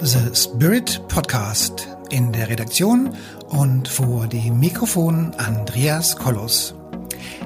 [0.00, 1.88] The Spirit Podcast.
[2.10, 3.16] In der Redaktion
[3.48, 6.72] und vor dem Mikrofon Andreas Kollos.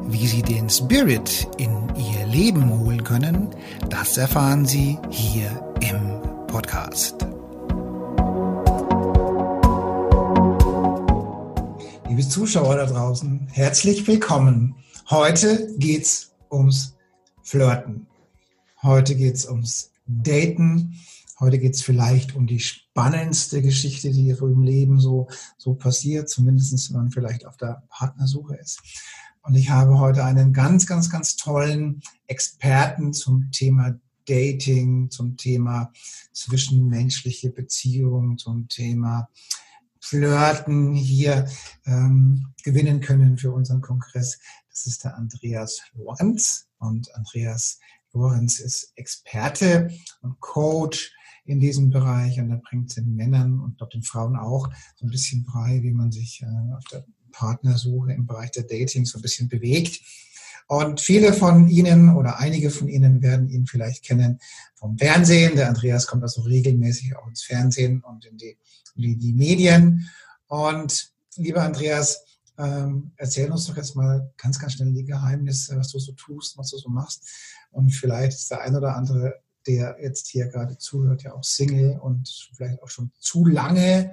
[0.02, 3.48] Wie Sie den Spirit in Ihr Leben holen können,
[3.88, 5.48] das erfahren Sie hier
[5.80, 7.26] im Podcast.
[12.06, 14.76] Liebe Zuschauer da draußen, herzlich willkommen.
[15.08, 16.96] Heute geht's ums
[17.42, 18.06] Flirten.
[18.82, 20.94] Heute geht's ums Daten
[21.42, 25.26] Heute geht es vielleicht um die spannendste Geschichte, die im Leben so,
[25.58, 28.80] so passiert, zumindest wenn man vielleicht auf der Partnersuche ist.
[29.42, 35.92] Und ich habe heute einen ganz, ganz, ganz tollen Experten zum Thema Dating, zum Thema
[36.32, 39.28] zwischenmenschliche Beziehungen, zum Thema
[39.98, 41.48] Flirten hier
[41.86, 44.38] ähm, gewinnen können für unseren Kongress.
[44.70, 46.68] Das ist der Andreas Lorenz.
[46.78, 47.80] Und Andreas
[48.12, 51.12] Lorenz ist Experte und Coach
[51.44, 55.10] in diesem Bereich und er bringt den Männern und dort den Frauen auch so ein
[55.10, 59.22] bisschen frei, wie man sich äh, auf der Partnersuche im Bereich der Dating so ein
[59.22, 60.00] bisschen bewegt.
[60.68, 64.38] Und viele von Ihnen oder einige von Ihnen werden ihn vielleicht kennen
[64.74, 65.56] vom Fernsehen.
[65.56, 68.56] Der Andreas kommt also regelmäßig auch ins Fernsehen und in die,
[68.94, 70.08] in die Medien.
[70.46, 72.24] Und lieber Andreas,
[72.58, 76.56] ähm, erzähl uns doch jetzt mal ganz, ganz schnell die Geheimnisse, was du so tust,
[76.56, 77.28] was du so machst.
[77.70, 81.98] Und vielleicht ist der ein oder andere der jetzt hier gerade zuhört, ja auch Single
[81.98, 84.12] und vielleicht auch schon zu lange.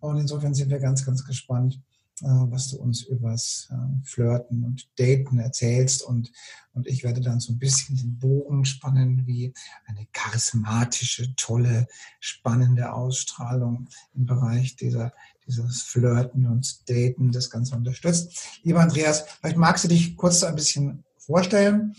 [0.00, 1.80] Und insofern sind wir ganz, ganz gespannt,
[2.22, 6.02] äh, was du uns übers äh, Flirten und Daten erzählst.
[6.02, 6.32] Und,
[6.72, 9.52] und ich werde dann so ein bisschen den Bogen spannen, wie
[9.84, 15.12] eine charismatische, tolle, spannende Ausstrahlung im Bereich dieser,
[15.46, 18.60] dieses Flirten und Daten das Ganze unterstützt.
[18.62, 21.94] Lieber Andreas, vielleicht magst du dich kurz ein bisschen vorstellen.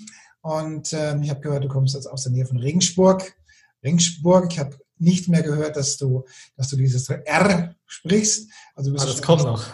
[0.48, 3.36] Und ähm, ich habe gehört, du kommst jetzt aus der Nähe von Regensburg.
[3.84, 6.24] Regensburg, ich habe nicht mehr gehört, dass du,
[6.56, 8.50] dass du dieses R sprichst.
[8.74, 9.66] Also ah, das kommt noch.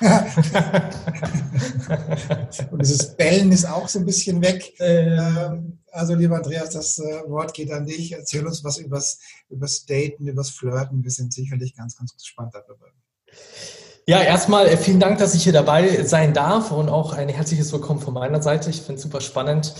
[2.70, 4.72] Und dieses Bellen ist auch so ein bisschen weg.
[4.80, 8.12] Ähm, also lieber Andreas, das äh, Wort geht an dich.
[8.12, 9.18] Erzähl uns was übers,
[9.50, 11.04] übers Daten, übers Flirten.
[11.04, 12.86] Wir sind sicherlich ganz, ganz gespannt darüber.
[14.04, 17.72] Ja, erstmal äh, vielen Dank, dass ich hier dabei sein darf und auch ein herzliches
[17.72, 18.68] Willkommen von meiner Seite.
[18.68, 19.72] Ich finde es super spannend,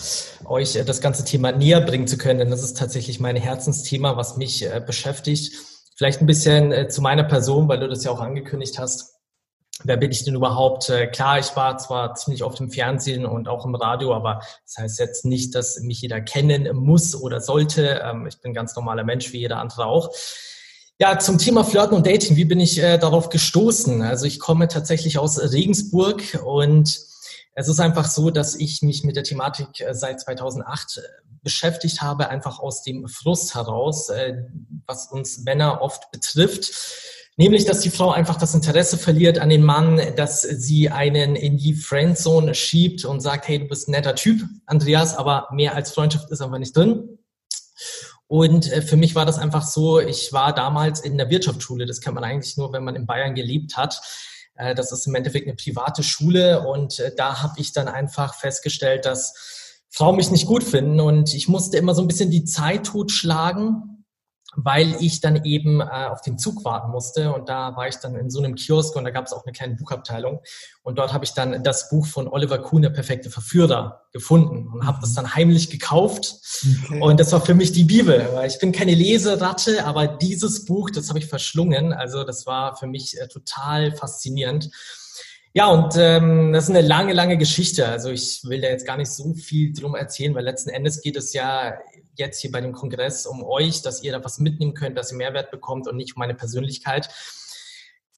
[0.45, 4.17] euch äh, das ganze Thema näher bringen zu können, denn das ist tatsächlich mein Herzensthema,
[4.17, 5.53] was mich äh, beschäftigt.
[5.97, 9.17] Vielleicht ein bisschen zu meiner Person, weil du das ja auch angekündigt hast.
[9.85, 10.91] Wer bin ich denn überhaupt?
[11.13, 15.01] Klar, ich war zwar ziemlich oft im Fernsehen und auch im Radio, aber das heißt
[15.01, 18.01] jetzt nicht, dass mich jeder kennen muss oder sollte.
[18.05, 20.11] Ähm, ich bin ein ganz normaler Mensch, wie jeder andere auch.
[20.99, 24.03] Ja, zum Thema Flirten und Dating, wie bin ich äh, darauf gestoßen?
[24.03, 27.01] Also ich komme tatsächlich aus Regensburg und
[27.55, 31.01] es ist einfach so, dass ich mich mit der Thematik äh, seit 2008 äh,
[31.43, 34.45] beschäftigt habe, einfach aus dem Frust heraus, äh,
[34.87, 36.73] was uns Männer oft betrifft.
[37.37, 41.57] Nämlich, dass die Frau einfach das Interesse verliert an den Mann, dass sie einen in
[41.57, 45.93] die Friendzone schiebt und sagt, hey, du bist ein netter Typ, Andreas, aber mehr als
[45.93, 47.19] Freundschaft ist einfach nicht drin.
[48.33, 52.01] Und äh, für mich war das einfach so, ich war damals in der Wirtschaftsschule, das
[52.01, 54.01] kennt man eigentlich nur, wenn man in Bayern gelebt hat.
[54.55, 56.67] Äh, das ist im Endeffekt eine private Schule.
[56.67, 60.99] Und äh, da habe ich dann einfach festgestellt, dass Frauen mich nicht gut finden.
[60.99, 63.92] Und ich musste immer so ein bisschen die Zeit totschlagen,
[64.55, 67.33] weil ich dann eben äh, auf den Zug warten musste.
[67.33, 69.53] Und da war ich dann in so einem Kiosk und da gab es auch eine
[69.53, 70.41] kleine Buchabteilung.
[70.83, 74.87] Und dort habe ich dann das Buch von Oliver Kuhn, der perfekte Verführer, gefunden und
[74.87, 76.37] habe das dann heimlich gekauft.
[76.87, 77.01] Okay.
[77.01, 80.91] Und das war für mich die Bibel, weil ich bin keine Leseratte, aber dieses Buch,
[80.91, 81.93] das habe ich verschlungen.
[81.93, 84.71] Also das war für mich äh, total faszinierend.
[85.55, 87.87] Ja, und ähm, das ist eine lange, lange Geschichte.
[87.87, 91.17] Also ich will da jetzt gar nicht so viel drum erzählen, weil letzten Endes geht
[91.17, 91.75] es ja
[92.15, 95.19] jetzt hier bei dem Kongress um euch, dass ihr da was mitnehmen könnt, dass ihr
[95.19, 97.09] Mehrwert bekommt und nicht um meine Persönlichkeit.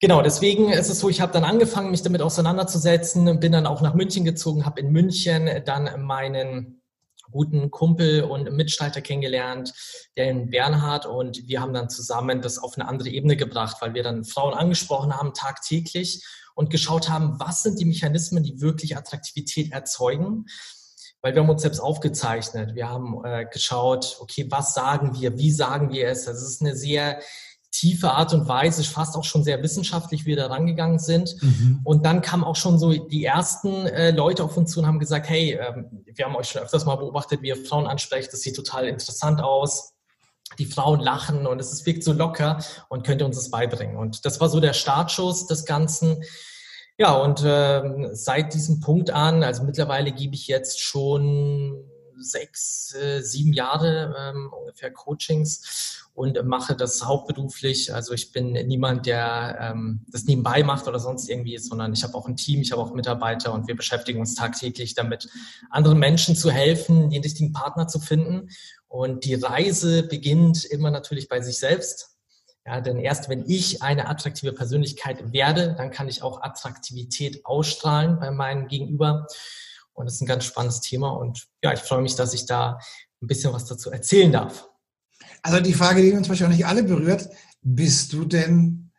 [0.01, 3.81] Genau, deswegen ist es so, ich habe dann angefangen, mich damit auseinanderzusetzen, bin dann auch
[3.81, 6.81] nach München gezogen, habe in München dann meinen
[7.31, 9.73] guten Kumpel und Mitstreiter kennengelernt,
[10.17, 14.03] den Bernhard, und wir haben dann zusammen das auf eine andere Ebene gebracht, weil wir
[14.03, 16.23] dann Frauen angesprochen haben tagtäglich
[16.55, 20.45] und geschaut haben, was sind die Mechanismen, die wirklich Attraktivität erzeugen
[21.21, 22.75] weil wir haben uns selbst aufgezeichnet.
[22.75, 26.25] Wir haben äh, geschaut, okay, was sagen wir, wie sagen wir es.
[26.25, 27.19] Das ist eine sehr
[27.79, 31.35] tiefe Art und Weise, fast auch schon sehr wissenschaftlich, wie wir da rangegangen sind.
[31.41, 31.81] Mhm.
[31.83, 34.99] Und dann kamen auch schon so die ersten äh, Leute auf uns zu und haben
[34.99, 38.41] gesagt, hey, ähm, wir haben euch schon öfters mal beobachtet, wie ihr Frauen ansprecht, das
[38.41, 39.93] sieht total interessant aus.
[40.59, 43.97] Die Frauen lachen und es wirkt so locker und könnt ihr uns das beibringen.
[43.97, 46.23] Und das war so der Startschuss des Ganzen.
[46.97, 51.83] Ja, und äh, seit diesem Punkt an, also mittlerweile gebe ich jetzt schon
[52.17, 57.93] sechs, äh, sieben Jahre ähm, ungefähr Coachings und mache das hauptberuflich.
[57.93, 62.15] Also ich bin niemand, der ähm, das nebenbei macht oder sonst irgendwie, sondern ich habe
[62.15, 65.27] auch ein Team, ich habe auch Mitarbeiter und wir beschäftigen uns tagtäglich damit,
[65.69, 68.49] anderen Menschen zu helfen, den richtigen Partner zu finden.
[68.87, 72.14] Und die Reise beginnt immer natürlich bei sich selbst.
[72.65, 78.19] Ja, denn erst wenn ich eine attraktive Persönlichkeit werde, dann kann ich auch Attraktivität ausstrahlen
[78.19, 79.27] bei meinem Gegenüber.
[79.93, 81.09] Und das ist ein ganz spannendes Thema.
[81.09, 82.79] Und ja, ich freue mich, dass ich da
[83.21, 84.67] ein bisschen was dazu erzählen darf.
[85.43, 87.29] Also die Frage, die uns wahrscheinlich alle berührt,
[87.61, 88.91] bist du denn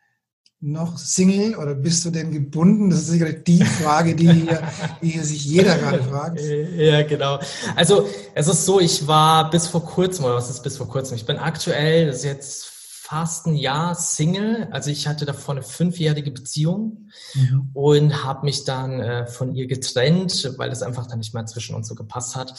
[0.59, 2.89] noch Single oder bist du denn gebunden?
[2.89, 4.63] Das ist sicherlich die Frage, die hier,
[5.01, 6.39] die hier sich jeder gerade fragt.
[6.77, 7.39] Ja, genau.
[7.75, 11.17] Also es ist so, ich war bis vor kurzem, oder was ist bis vor kurzem?
[11.17, 12.76] Ich bin aktuell, das ist jetzt
[13.07, 14.67] fast ein Jahr Single.
[14.71, 17.69] Also ich hatte davor eine fünfjährige Beziehung mhm.
[17.73, 21.73] und habe mich dann äh, von ihr getrennt, weil es einfach dann nicht mehr zwischen
[21.73, 22.53] uns so gepasst hat.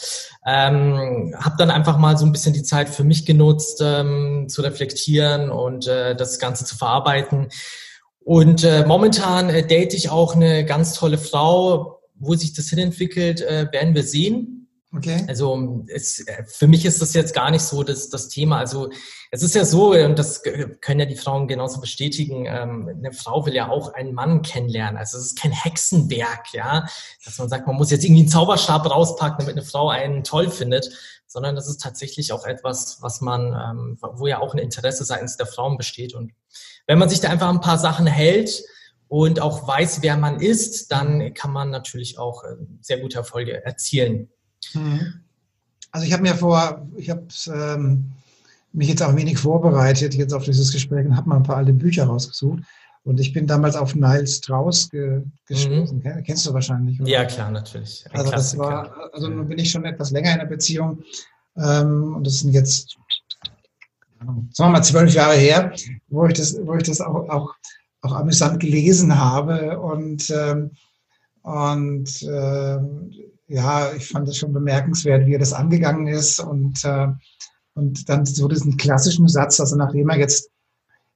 [0.47, 4.63] Ähm, habe dann einfach mal so ein bisschen die Zeit für mich genutzt, ähm, zu
[4.63, 7.49] reflektieren und äh, das Ganze zu verarbeiten.
[8.19, 12.01] Und äh, momentan äh, date ich auch eine ganz tolle Frau.
[12.21, 14.58] Wo sich das hinentwickelt, äh, werden wir sehen.
[14.91, 15.23] Okay.
[15.27, 18.57] Also es, für mich ist das jetzt gar nicht so das, das Thema.
[18.57, 18.89] Also
[19.29, 20.41] es ist ja so, und das
[20.81, 24.97] können ja die Frauen genauso bestätigen, ähm, eine Frau will ja auch einen Mann kennenlernen.
[24.97, 26.87] Also es ist kein Hexenwerk, ja,
[27.23, 30.49] dass man sagt, man muss jetzt irgendwie einen Zauberstab rauspacken, damit eine Frau einen toll
[30.49, 30.89] findet,
[31.27, 35.37] sondern das ist tatsächlich auch etwas, was man, ähm, wo ja auch ein Interesse seitens
[35.37, 36.15] der Frauen besteht.
[36.15, 36.31] Und
[36.87, 38.63] wenn man sich da einfach ein paar Sachen hält,
[39.11, 43.65] und auch weiß, wer man ist, dann kann man natürlich auch äh, sehr gute Erfolge
[43.65, 44.29] erzielen.
[44.73, 45.13] Mhm.
[45.91, 48.11] Also ich habe mir vor, ich habe ähm,
[48.73, 51.73] mich jetzt auch wenig vorbereitet jetzt auf dieses Gespräch und habe mal ein paar alte
[51.73, 52.63] Bücher rausgesucht.
[53.03, 55.99] Und ich bin damals auf Niles Strauss ge gestoßen.
[55.99, 56.23] Mhm.
[56.23, 56.99] Kennst du wahrscheinlich?
[57.01, 57.09] Oder?
[57.09, 58.05] Ja, klar, natürlich.
[58.11, 61.01] Ein also das war, also nun bin ich schon etwas länger in der Beziehung.
[61.57, 62.97] Ähm, und das sind jetzt,
[64.19, 65.73] sagen wir mal, zwölf Jahre her,
[66.09, 67.55] wo ich das, wo ich das auch, auch,
[68.01, 69.79] auch amüsant gelesen habe.
[69.79, 70.71] Und, ähm,
[71.41, 73.11] und ähm,
[73.49, 76.39] ja, ich fand es schon bemerkenswert, wie er das angegangen ist.
[76.39, 77.07] Und, äh,
[77.73, 80.51] und dann so diesen klassischen Satz, also nachdem er jetzt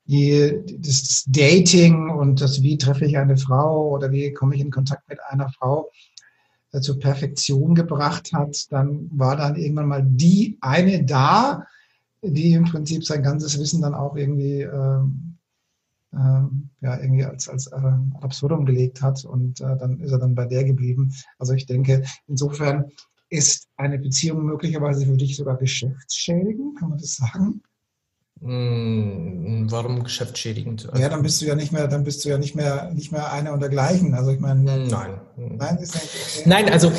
[0.06, 4.72] die, das, Dating und das, wie treffe ich eine Frau oder wie komme ich in
[4.72, 5.92] Kontakt mit einer Frau
[6.72, 11.66] äh, zur Perfektion gebracht hat, dann war dann irgendwann mal die eine da,
[12.22, 15.33] die im Prinzip sein ganzes Wissen dann auch irgendwie ähm,
[16.13, 17.80] ja, irgendwie als, als äh,
[18.21, 21.13] absurdum gelegt hat und äh, dann ist er dann bei der geblieben.
[21.39, 22.92] Also ich denke, insofern
[23.30, 27.63] ist eine Beziehung möglicherweise für dich sogar geschäftsschädigend, kann man das sagen?
[28.42, 30.89] Hm, warum geschäftsschädigend?
[30.95, 33.31] ja, dann bist du ja nicht mehr, dann bist du ja nicht mehr, nicht mehr
[33.31, 34.13] einer und dergleichen.
[34.13, 36.44] Also ich meine, nein, nein, okay.
[36.45, 36.92] nein, also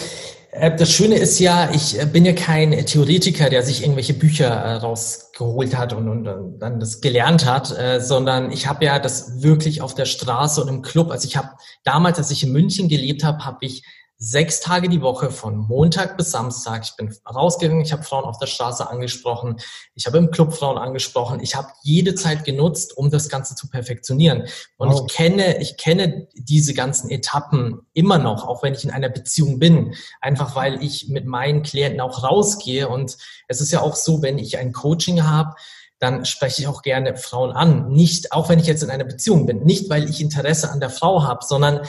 [0.77, 4.75] das Schöne ist ja, ich äh, bin ja kein Theoretiker, der sich irgendwelche Bücher äh,
[4.75, 6.25] rausgeholt hat und, und,
[6.61, 10.83] dann das gelernt hat, sondern ich habe ja das wirklich auf der Straße und im
[10.83, 11.11] Club.
[11.11, 11.51] Also ich habe
[11.83, 13.85] damals, als ich in München gelebt habe, habe ich
[14.17, 16.85] sechs Tage die Woche von Montag bis Samstag.
[16.85, 19.61] Ich bin rausgegangen, ich habe Frauen auf der Straße angesprochen,
[19.95, 21.41] ich habe im Club Frauen angesprochen.
[21.41, 24.45] Ich habe jede Zeit genutzt, um das Ganze zu perfektionieren.
[24.77, 25.03] Und wow.
[25.07, 29.59] ich kenne, ich kenne diese ganzen Etappen immer noch, auch wenn ich in einer Beziehung
[29.59, 29.95] bin.
[30.21, 32.89] Einfach weil ich mit meinen Klienten auch rausgehe.
[32.89, 33.17] Und
[33.49, 35.55] es ist ja auch so, wenn ich ein Coaching habe,
[35.99, 37.89] dann spreche ich auch gerne Frauen an.
[37.89, 40.91] Nicht, auch wenn ich jetzt in einer Beziehung bin, nicht weil ich Interesse an der
[40.91, 41.81] Frau habe, sondern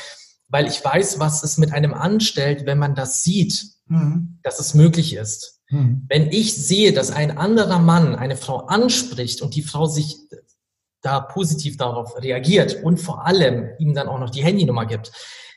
[0.48, 4.40] weil ich weiß, was es mit einem anstellt, wenn man das sieht, mhm.
[4.44, 5.62] dass es möglich ist.
[5.70, 6.06] Mhm.
[6.08, 10.18] Wenn ich sehe, dass ein anderer Mann eine Frau anspricht und die Frau sich
[11.02, 15.12] da positiv darauf reagiert und vor allem ihm dann auch noch die Handynummer gibt,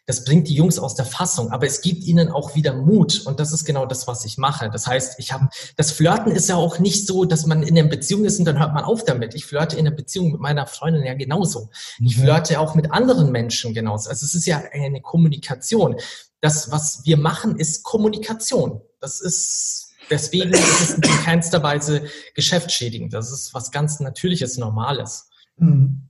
[0.09, 3.39] das bringt die Jungs aus der Fassung, aber es gibt ihnen auch wieder Mut und
[3.39, 4.71] das ist genau das, was ich mache.
[4.71, 7.91] Das heißt, ich habe das Flirten ist ja auch nicht so, dass man in einer
[7.91, 9.35] Beziehung ist und dann hört man auf damit.
[9.35, 11.69] Ich flirte in einer Beziehung mit meiner Freundin ja genauso.
[12.01, 12.23] Ich mhm.
[12.23, 14.09] flirte auch mit anderen Menschen genauso.
[14.09, 15.97] Also es ist ja eine Kommunikation.
[16.41, 18.81] Das, was wir machen, ist Kommunikation.
[19.01, 23.13] Das ist deswegen ist es in keinster Weise geschäftsschädigend.
[23.13, 25.29] Das ist was ganz Natürliches, Normales.
[25.59, 26.09] Mhm.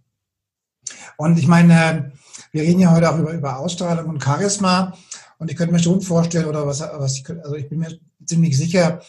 [1.17, 2.13] Und ich meine,
[2.53, 4.97] wir reden ja heute auch über, über Ausstrahlung und Charisma.
[5.39, 8.57] Und ich könnte mir schon vorstellen, oder was, was ich, also ich bin mir ziemlich
[8.57, 9.01] sicher,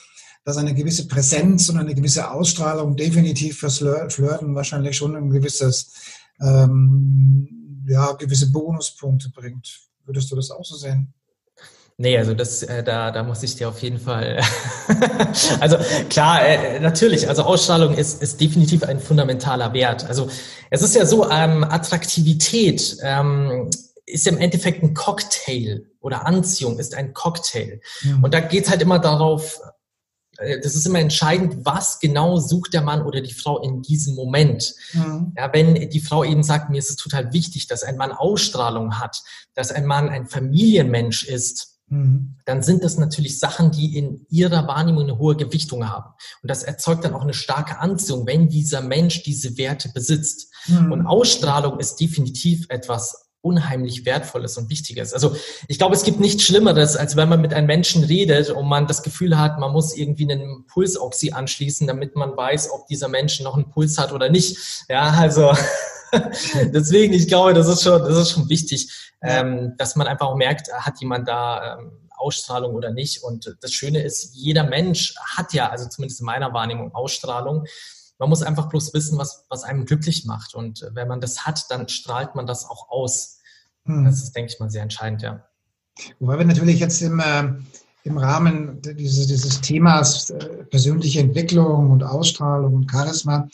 [0.43, 5.93] dass eine gewisse Präsenz und eine gewisse Ausstrahlung definitiv fürs Flirten wahrscheinlich schon ein gewisses,
[6.41, 9.79] ähm, ja, gewisse Bonuspunkte bringt.
[10.05, 11.13] Würdest du das auch so sehen?
[12.01, 14.41] Nee, also das, äh, da, da muss ich dir auf jeden Fall.
[15.59, 15.75] also
[16.09, 20.05] klar, äh, natürlich, also Ausstrahlung ist, ist definitiv ein fundamentaler Wert.
[20.05, 20.29] Also
[20.69, 23.69] es ist ja so, ähm, Attraktivität ähm,
[24.05, 27.81] ist im Endeffekt ein Cocktail oder Anziehung ist ein Cocktail.
[28.03, 28.23] Mhm.
[28.23, 29.59] Und da geht's halt immer darauf,
[30.37, 34.15] äh, das ist immer entscheidend, was genau sucht der Mann oder die Frau in diesem
[34.15, 34.73] Moment.
[34.93, 35.33] Mhm.
[35.35, 39.01] Ja, wenn die Frau eben sagt, mir ist es total wichtig, dass ein Mann Ausstrahlung
[39.01, 39.21] hat,
[39.53, 42.35] dass ein Mann ein Familienmensch ist, mhm.
[42.45, 46.13] dann sind das natürlich Sachen, die in ihrer Wahrnehmung eine hohe Gewichtung haben.
[46.41, 50.53] Und das erzeugt dann auch eine starke Anziehung, wenn dieser Mensch diese Werte besitzt.
[50.67, 50.91] Mhm.
[50.91, 55.13] Und Ausstrahlung ist definitiv etwas unheimlich Wertvolles und Wichtiges.
[55.13, 55.35] Also
[55.67, 58.85] ich glaube, es gibt nichts Schlimmeres, als wenn man mit einem Menschen redet und man
[58.85, 63.39] das Gefühl hat, man muss irgendwie einen Pulsoxy anschließen, damit man weiß, ob dieser Mensch
[63.39, 64.85] noch einen Puls hat oder nicht.
[64.89, 65.53] Ja, also
[66.73, 70.35] deswegen, ich glaube, das ist schon, das ist schon wichtig, ähm, dass man einfach auch
[70.35, 73.23] merkt, hat jemand da ähm, Ausstrahlung oder nicht.
[73.23, 77.65] Und das Schöne ist, jeder Mensch hat ja, also zumindest in meiner Wahrnehmung, Ausstrahlung.
[78.17, 80.53] Man muss einfach bloß wissen, was, was einem glücklich macht.
[80.53, 83.39] Und wenn man das hat, dann strahlt man das auch aus.
[83.85, 84.05] Hm.
[84.05, 85.45] Das ist, denke ich mal, sehr entscheidend, ja.
[86.19, 87.53] Wobei wir natürlich jetzt im, äh,
[88.03, 93.47] im Rahmen dieses, dieses Themas äh, persönliche Entwicklung und Ausstrahlung und Charisma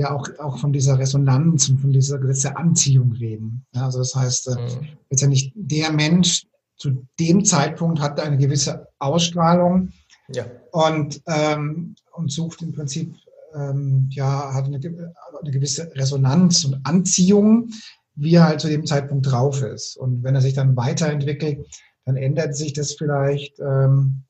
[0.00, 3.64] ja auch, auch von dieser Resonanz und von dieser gewisser Anziehung reden.
[3.72, 4.88] Ja, also das heißt, äh, mhm.
[5.10, 9.90] letztendlich der Mensch zu dem Zeitpunkt hat eine gewisse Ausstrahlung
[10.34, 10.46] ja.
[10.72, 13.14] und, ähm, und sucht im Prinzip
[13.54, 17.70] ähm, ja, hat eine, eine, gewisse Resonanz und Anziehung,
[18.14, 19.96] wie er halt zu dem Zeitpunkt drauf ist.
[19.96, 21.66] Und wenn er sich dann weiterentwickelt,
[22.04, 23.58] dann ändert sich das vielleicht.
[23.60, 24.22] Ähm,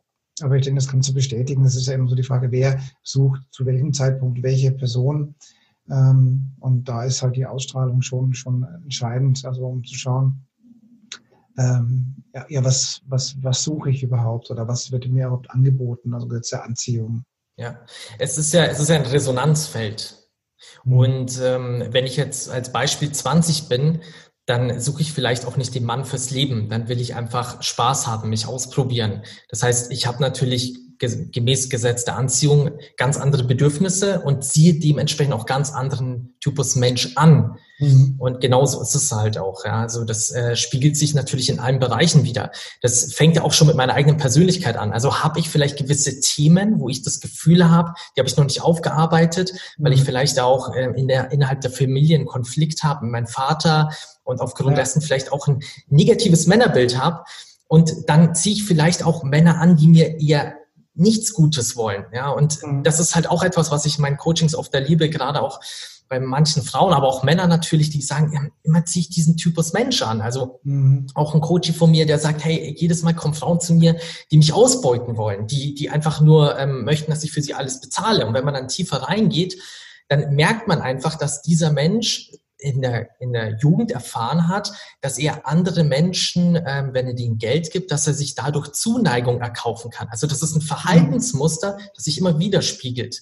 [0.43, 1.65] aber ich denke, das kann zu bestätigen.
[1.65, 5.35] Das ist ja immer so die Frage, wer sucht zu welchem Zeitpunkt welche Person.
[5.91, 10.47] Ähm, und da ist halt die Ausstrahlung schon, schon entscheidend, also um zu schauen,
[11.59, 16.15] ähm, ja, ja, was, was, was suche ich überhaupt oder was wird mir überhaupt angeboten,
[16.15, 17.25] also jetzt der Anziehung.
[17.57, 17.81] Ja,
[18.19, 20.17] es ist ja, es ist ja ein Resonanzfeld.
[20.85, 20.93] Mhm.
[20.93, 24.01] Und ähm, wenn ich jetzt als Beispiel 20 bin,
[24.47, 26.69] dann suche ich vielleicht auch nicht den Mann fürs Leben.
[26.69, 29.23] Dann will ich einfach Spaß haben, mich ausprobieren.
[29.49, 35.33] Das heißt, ich habe natürlich gemäß Gesetz der Anziehung ganz andere Bedürfnisse und ziehe dementsprechend
[35.33, 37.57] auch ganz anderen Typus Mensch an.
[37.79, 38.17] Mhm.
[38.19, 39.65] Und genauso ist es halt auch.
[39.65, 39.81] Ja.
[39.81, 42.53] Also das äh, spiegelt sich natürlich in allen Bereichen wieder.
[42.83, 44.93] Das fängt ja auch schon mit meiner eigenen Persönlichkeit an.
[44.93, 48.45] Also habe ich vielleicht gewisse Themen, wo ich das Gefühl habe, die habe ich noch
[48.45, 50.05] nicht aufgearbeitet, weil ich mhm.
[50.05, 53.91] vielleicht auch äh, in der, innerhalb der Familie einen Konflikt habe mit meinem Vater
[54.23, 54.83] und aufgrund ja.
[54.83, 57.25] dessen vielleicht auch ein negatives Männerbild habe.
[57.67, 60.60] Und dann ziehe ich vielleicht auch Männer an, die mir eher
[60.95, 62.05] nichts Gutes wollen.
[62.13, 62.83] Ja, und mhm.
[62.83, 65.61] das ist halt auch etwas, was ich in meinen Coachings oft erlebe, gerade auch
[66.11, 69.73] bei manchen Frauen, aber auch Männer natürlich, die sagen, ja, immer ziehe ich diesen Typus
[69.73, 70.21] Mensch an.
[70.21, 71.07] Also mhm.
[71.15, 73.97] auch ein Coach von mir, der sagt, hey, jedes Mal kommen Frauen zu mir,
[74.33, 77.81] die mich ausbeuten wollen, die, die einfach nur ähm, möchten, dass ich für sie alles
[77.81, 78.27] bezahle.
[78.27, 79.57] Und wenn man dann tiefer reingeht,
[80.09, 85.19] dann merkt man einfach, dass dieser Mensch in der, in der Jugend erfahren hat, dass
[85.19, 89.91] er andere Menschen, ähm, wenn er denen Geld gibt, dass er sich dadurch Zuneigung erkaufen
[89.91, 90.09] kann.
[90.11, 93.21] Also das ist ein Verhaltensmuster, das sich immer widerspiegelt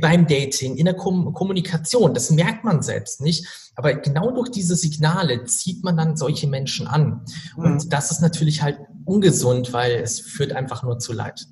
[0.00, 2.12] beim Dating, in der Kom Kommunikation.
[2.12, 3.70] Das merkt man selbst nicht.
[3.74, 7.24] Aber genau durch diese Signale zieht man dann solche Menschen an.
[7.56, 7.88] Und mhm.
[7.88, 11.46] das ist natürlich halt ungesund, weil es führt einfach nur zu Leid.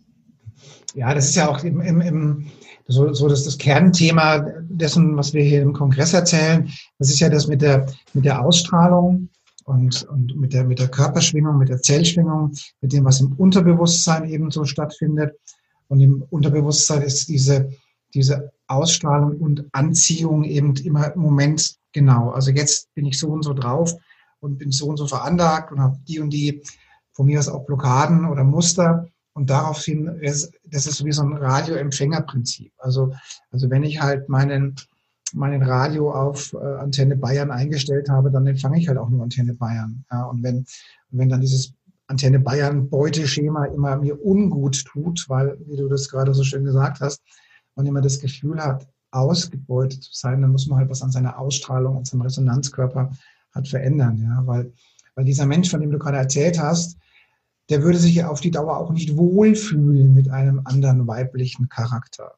[0.94, 2.50] Ja, das ist ja auch im, im, im
[2.88, 6.70] so, so das, das Kernthema dessen, was wir hier im Kongress erzählen.
[6.98, 9.28] Das ist ja das mit der, mit der Ausstrahlung
[9.64, 14.28] und, und mit der, mit der Körperschwingung, mit der Zellschwingung, mit dem, was im Unterbewusstsein
[14.28, 15.34] eben so stattfindet.
[15.88, 17.70] Und im Unterbewusstsein ist diese,
[18.14, 22.30] diese Ausstrahlung und Anziehung eben immer im Moment genau.
[22.30, 23.94] Also jetzt bin ich so und so drauf
[24.40, 26.62] und bin so und so veranlagt und habe die und die
[27.12, 29.08] von mir aus auch Blockaden oder Muster.
[29.36, 32.72] Und daraufhin, das ist wie so ein Radioempfängerprinzip.
[32.78, 33.12] Also,
[33.50, 34.76] also wenn ich halt meinen,
[35.34, 39.52] meinen Radio auf äh, Antenne Bayern eingestellt habe, dann empfange ich halt auch nur Antenne
[39.52, 40.06] Bayern.
[40.10, 40.64] Ja, und wenn,
[41.10, 41.74] wenn dann dieses
[42.06, 47.02] Antenne Bayern Beuteschema immer mir ungut tut, weil, wie du das gerade so schön gesagt
[47.02, 47.20] hast,
[47.74, 51.38] man immer das Gefühl hat, ausgebeutet zu sein, dann muss man halt was an seiner
[51.38, 53.10] Ausstrahlung und seinem Resonanzkörper
[53.52, 54.72] hat verändern, ja, weil,
[55.14, 56.96] weil dieser Mensch, von dem du gerade erzählt hast,
[57.68, 62.35] der würde sich auf die Dauer auch nicht wohlfühlen mit einem anderen weiblichen Charakter.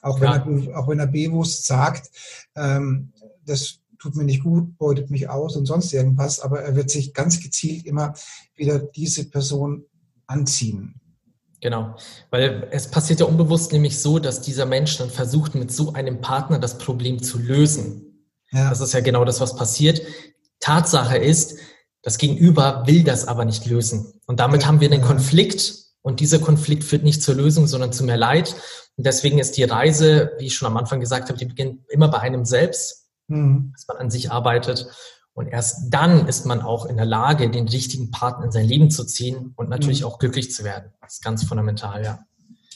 [0.00, 0.72] Auch wenn, ja.
[0.72, 2.10] er, auch wenn er bewusst sagt,
[2.56, 3.12] ähm,
[3.44, 7.14] das tut mir nicht gut, beutet mich aus und sonst irgendwas, aber er wird sich
[7.14, 8.14] ganz gezielt immer
[8.56, 9.84] wieder diese Person
[10.26, 11.00] anziehen.
[11.60, 11.94] Genau,
[12.30, 16.20] weil es passiert ja unbewusst nämlich so, dass dieser Mensch dann versucht, mit so einem
[16.20, 18.26] Partner das Problem zu lösen.
[18.50, 18.70] Ja.
[18.70, 20.02] Das ist ja genau das, was passiert.
[20.58, 21.58] Tatsache ist,
[22.02, 24.12] das Gegenüber will das aber nicht lösen.
[24.26, 28.04] Und damit haben wir einen Konflikt und dieser Konflikt führt nicht zur Lösung, sondern zu
[28.04, 28.56] mehr Leid.
[28.96, 32.08] Und deswegen ist die Reise, wie ich schon am Anfang gesagt habe, die beginnt immer
[32.08, 33.72] bei einem selbst, mhm.
[33.72, 34.88] dass man an sich arbeitet.
[35.34, 38.90] Und erst dann ist man auch in der Lage, den richtigen Partner in sein Leben
[38.90, 40.08] zu ziehen und natürlich mhm.
[40.08, 40.92] auch glücklich zu werden.
[41.00, 42.18] Das ist ganz fundamental, ja.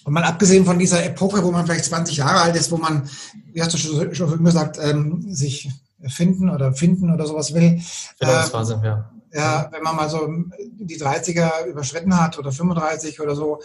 [0.04, 3.10] Und mal abgesehen von dieser Epoche, wo man vielleicht 20 Jahre alt ist, wo man,
[3.52, 5.68] wie hast du schon, schon gesagt, ähm, sich
[6.06, 7.80] finden oder finden oder sowas will.
[8.16, 9.10] Findungsphase, ähm, ja.
[9.36, 10.28] Ja, wenn man mal so
[10.58, 13.60] die 30er überschritten hat oder 35 oder so,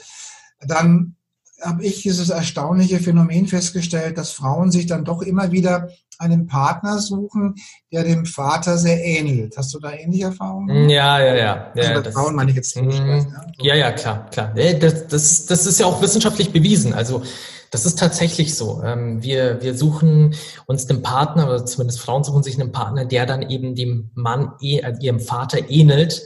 [0.59, 1.15] dann
[1.61, 6.99] habe ich dieses erstaunliche Phänomen festgestellt, dass Frauen sich dann doch immer wieder einen Partner
[6.99, 7.55] suchen,
[7.91, 9.57] der dem Vater sehr ähnelt.
[9.57, 10.89] Hast du da ähnliche Erfahrungen?
[10.89, 11.71] Ja, ja, ja.
[11.75, 12.99] Also ja bei Frauen meine ich jetzt nicht.
[12.99, 13.25] Ja,
[13.59, 14.53] ja, ja, klar, klar.
[14.79, 16.93] Das, das, das ist ja auch wissenschaftlich bewiesen.
[16.93, 17.23] Also
[17.71, 18.83] das ist tatsächlich so.
[18.83, 20.35] Ähm, wir, wir suchen
[20.67, 24.53] uns einen Partner, oder zumindest Frauen suchen sich einen Partner, der dann eben dem Mann,
[24.61, 26.21] äh, ihrem Vater ähnelt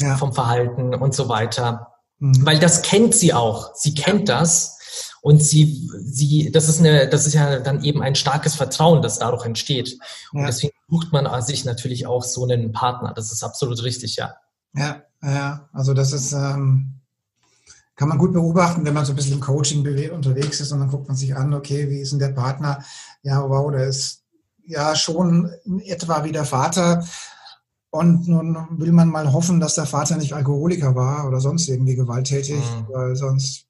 [0.00, 0.16] ja.
[0.16, 1.94] vom Verhalten und so weiter.
[2.18, 2.44] Mhm.
[2.44, 3.74] Weil das kennt sie auch.
[3.74, 4.78] Sie kennt das.
[5.22, 9.18] Und sie, sie, das ist eine, das ist ja dann eben ein starkes Vertrauen, das
[9.18, 9.98] dadurch entsteht.
[10.32, 10.46] Und ja.
[10.46, 13.14] deswegen sucht man sich natürlich auch so einen Partner.
[13.16, 14.34] Das ist absolut richtig, ja.
[14.74, 15.68] Ja, ja.
[15.72, 17.00] Also das ist, ähm,
[17.96, 20.90] kann man gut beobachten, wenn man so ein bisschen im Coaching unterwegs ist und dann
[20.90, 22.84] guckt man sich an, okay, wie ist denn der Partner?
[23.22, 24.22] Ja, wow, der ist
[24.66, 25.50] ja schon
[25.84, 27.04] etwa wie der Vater.
[27.90, 31.94] Und nun will man mal hoffen, dass der Vater nicht Alkoholiker war oder sonst irgendwie
[31.94, 32.86] gewalttätig, mhm.
[32.92, 33.66] weil sonst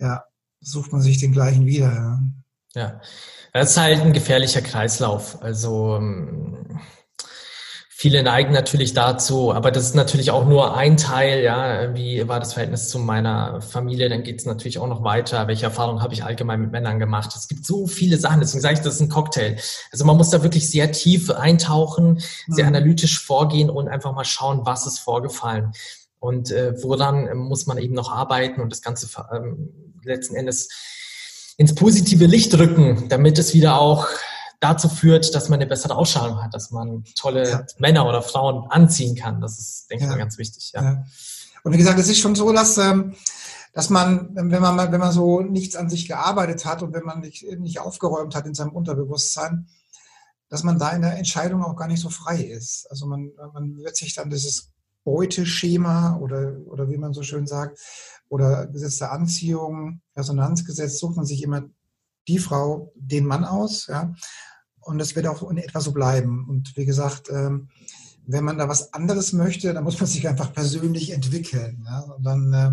[0.00, 0.24] ja,
[0.60, 1.92] sucht man sich den gleichen wieder.
[1.92, 2.20] Ja.
[2.74, 3.00] ja,
[3.52, 5.40] das ist halt ein gefährlicher Kreislauf.
[5.40, 6.59] Also ähm,
[8.00, 12.40] viele neigen natürlich dazu, aber das ist natürlich auch nur ein Teil, ja, wie war
[12.40, 16.14] das Verhältnis zu meiner Familie, dann geht es natürlich auch noch weiter, welche Erfahrungen habe
[16.14, 17.34] ich allgemein mit Männern gemacht.
[17.36, 19.58] Es gibt so viele Sachen, deswegen sage ich, das ist ein Cocktail.
[19.92, 22.74] Also man muss da wirklich sehr tief eintauchen, sehr mhm.
[22.74, 25.72] analytisch vorgehen und einfach mal schauen, was ist vorgefallen.
[26.20, 30.70] Und äh, woran muss man eben noch arbeiten und das Ganze ähm, letzten Endes
[31.58, 34.08] ins positive Licht rücken, damit es wieder auch
[34.60, 37.66] dazu führt, dass man eine bessere Ausstrahlung hat, dass man tolle ja.
[37.78, 39.40] Männer oder Frauen anziehen kann.
[39.40, 40.72] Das ist, denke ich mal, ganz wichtig.
[40.74, 41.04] Ja.
[41.62, 43.14] Und wie gesagt, es ist schon so, dass, ähm,
[43.72, 47.20] dass man, wenn man wenn man so nichts an sich gearbeitet hat und wenn man
[47.20, 49.66] nicht, nicht aufgeräumt hat in seinem Unterbewusstsein,
[50.48, 52.86] dass man da in der Entscheidung auch gar nicht so frei ist.
[52.90, 54.70] Also man, man wird sich dann dieses
[55.04, 57.78] Beuteschema oder, oder wie man so schön sagt,
[58.28, 61.62] oder Gesetz der Anziehung, Resonanzgesetz, sucht man sich immer
[62.28, 63.86] die Frau, den Mann aus.
[63.86, 64.14] Ja?
[64.80, 66.46] Und das wird auch in etwa so bleiben.
[66.48, 67.68] Und wie gesagt, ähm,
[68.26, 71.82] wenn man da was anderes möchte, dann muss man sich einfach persönlich entwickeln.
[71.84, 72.00] Ja?
[72.00, 72.72] Und dann, äh,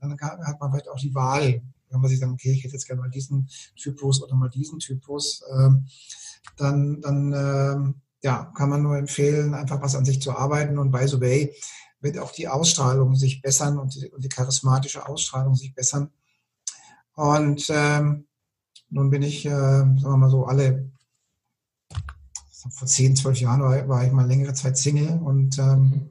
[0.00, 2.86] dann hat man vielleicht auch die Wahl, wenn man sich sagt, okay, ich hätte jetzt
[2.86, 5.86] gerne mal diesen Typus oder mal diesen Typus, ähm,
[6.56, 10.78] dann, dann ähm, ja, kann man nur empfehlen, einfach was an sich zu arbeiten.
[10.78, 11.54] Und by the way,
[12.00, 16.10] wird auch die Ausstrahlung sich bessern und die, und die charismatische Ausstrahlung sich bessern.
[17.14, 18.26] Und ähm,
[18.88, 20.90] nun bin ich, äh, sagen wir mal so, alle
[22.68, 26.10] vor zehn, zwölf Jahren war, war, ich mal längere Zeit Single und ähm,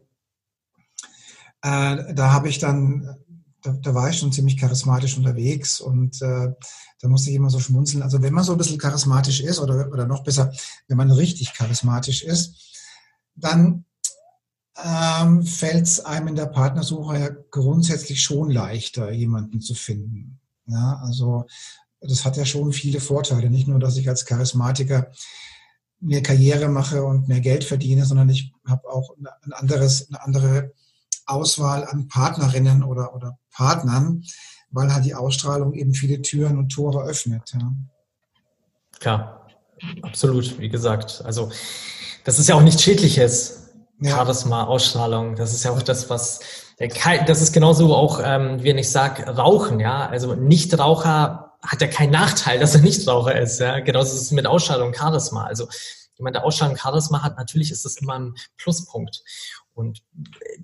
[1.62, 3.17] äh, da habe ich dann,
[3.62, 6.53] da, da, war ich schon ziemlich charismatisch unterwegs und äh,
[7.01, 8.01] da musste ich immer so schmunzeln.
[8.01, 10.51] Also wenn man so ein bisschen charismatisch ist oder, oder noch besser,
[10.88, 12.55] wenn man richtig charismatisch ist,
[13.35, 13.85] dann
[14.83, 20.39] ähm, fällt es einem in der Partnersuche ja grundsätzlich schon leichter, jemanden zu finden.
[20.65, 21.45] Ja, also
[22.01, 23.49] das hat ja schon viele Vorteile.
[23.49, 25.12] Nicht nur, dass ich als Charismatiker
[26.01, 30.71] mehr Karriere mache und mehr Geld verdiene, sondern ich habe auch ein anderes, eine andere
[31.25, 34.23] Auswahl an Partnerinnen oder, oder Partnern,
[34.71, 37.53] weil halt die Ausstrahlung eben viele Türen und Tore öffnet.
[37.53, 37.73] Ja.
[38.99, 39.47] Klar,
[40.01, 41.21] absolut, wie gesagt.
[41.25, 41.51] Also
[42.23, 44.12] das ist ja auch nichts Schädliches ja.
[44.12, 45.35] Charisma, Ausstrahlung.
[45.35, 46.39] Das ist ja auch das, was
[46.77, 50.07] das ist genauso auch, ähm, wie wenn ich sage, Rauchen, ja.
[50.07, 53.80] Also Nichtraucher hat ja keinen Nachteil, dass er Nichtraucher ist, ja.
[53.80, 55.45] Genauso ist es mit Ausstrahlung, Charisma.
[55.45, 55.67] Also
[56.15, 59.24] jemand, der Ausstrahlung Charisma hat, natürlich ist das immer ein Pluspunkt.
[59.74, 60.04] Und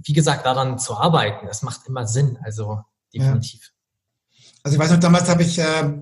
[0.02, 2.38] wie gesagt, daran zu arbeiten, das macht immer Sinn.
[2.44, 2.82] Also
[3.14, 3.62] definitiv.
[3.62, 4.42] Ja.
[4.64, 5.94] Also ich weiß noch, damals habe ich, äh,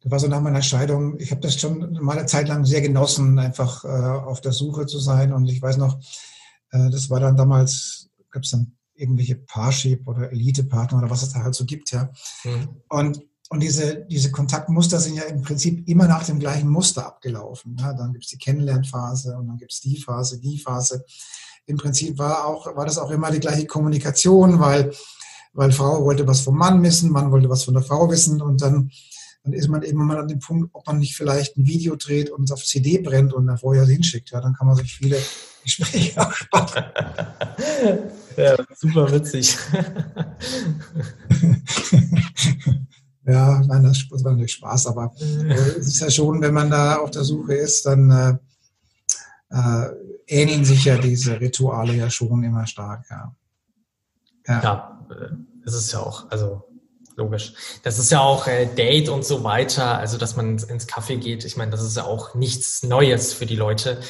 [0.00, 2.80] das war so nach meiner Scheidung, ich habe das schon mal eine Zeit lang sehr
[2.80, 5.32] genossen, einfach äh, auf der Suche zu sein.
[5.32, 5.98] Und ich weiß noch,
[6.70, 11.32] äh, das war dann damals, gab es dann irgendwelche Parship oder Elite-Partner oder was es
[11.32, 12.10] da halt so gibt, ja.
[12.44, 12.68] Mhm.
[12.88, 17.76] Und, und diese, diese Kontaktmuster sind ja im Prinzip immer nach dem gleichen Muster abgelaufen.
[17.78, 17.92] Ja.
[17.92, 21.04] Dann gibt es die Kennenlernphase und dann gibt es die Phase, die Phase.
[21.66, 24.92] Im Prinzip war, auch, war das auch immer die gleiche Kommunikation, weil,
[25.52, 28.60] weil Frau wollte was vom Mann wissen, Mann wollte was von der Frau wissen und
[28.60, 28.90] dann
[29.44, 32.30] dann ist man eben mal an dem Punkt, ob man nicht vielleicht ein Video dreht
[32.30, 34.30] und es auf CD brennt und dann vorher hinschickt.
[34.30, 35.18] Ja, dann kann man sich viele
[35.62, 36.84] Gespräche auch sparen.
[38.38, 39.58] ja, super witzig.
[43.26, 47.10] ja, nein, das, war natürlich Spaß, aber es ist ja schon, wenn man da auf
[47.10, 48.36] der Suche ist, dann äh,
[49.50, 49.90] äh,
[50.26, 53.06] ähneln sich ja diese Rituale ja schon immer stark.
[53.10, 53.34] Ja,
[54.46, 54.62] ja.
[54.62, 56.30] ja äh, ist es ja auch.
[56.30, 56.64] Also
[57.16, 57.54] logisch.
[57.82, 61.44] Das ist ja auch äh, Date und so weiter, also dass man ins Kaffee geht.
[61.44, 64.00] Ich meine, das ist ja auch nichts Neues für die Leute.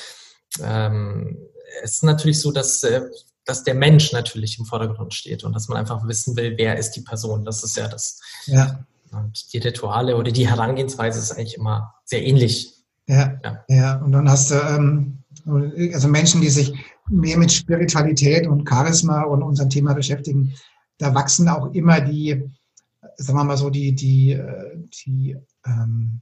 [0.61, 1.39] Ähm,
[1.83, 3.03] es ist natürlich so, dass, äh,
[3.45, 6.93] dass der Mensch natürlich im Vordergrund steht und dass man einfach wissen will, wer ist
[6.93, 7.45] die Person.
[7.45, 8.21] Das ist ja das.
[8.47, 8.87] Ja.
[9.15, 12.75] Und die Rituale oder die Herangehensweise ist eigentlich immer sehr ähnlich.
[13.07, 13.65] Ja, ja.
[13.69, 13.97] ja.
[13.97, 16.73] Und dann hast du ähm, also Menschen, die sich
[17.09, 20.55] mehr mit Spiritualität und Charisma und unserem Thema beschäftigen,
[20.99, 22.51] da wachsen auch immer die,
[23.17, 26.21] sagen wir mal so, die, die, äh, die, ähm,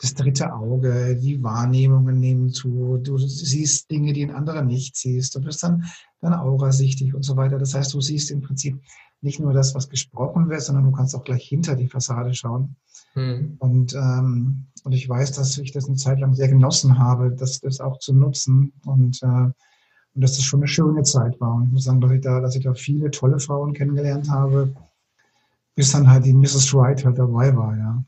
[0.00, 5.34] das dritte Auge, die Wahrnehmungen nehmen zu, du siehst Dinge, die ein anderer nicht siehst,
[5.34, 5.84] du bist dann,
[6.20, 7.58] dann aurasichtig und so weiter.
[7.58, 8.80] Das heißt, du siehst im Prinzip
[9.22, 12.76] nicht nur das, was gesprochen wird, sondern du kannst auch gleich hinter die Fassade schauen.
[13.14, 13.56] Mhm.
[13.58, 17.60] Und, ähm, und ich weiß, dass ich das eine Zeit lang sehr genossen habe, das,
[17.60, 21.54] das auch zu nutzen und, äh, und dass das schon eine schöne Zeit war.
[21.54, 24.74] Und ich muss sagen, dass ich da, dass ich da viele tolle Frauen kennengelernt habe,
[25.74, 26.72] bis dann halt die Mrs.
[26.74, 28.04] Wright halt dabei war, ja.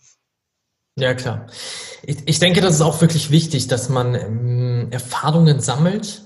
[0.99, 1.47] Ja, klar.
[2.03, 6.23] Ich, ich denke, das ist auch wirklich wichtig, dass man ähm, Erfahrungen sammelt,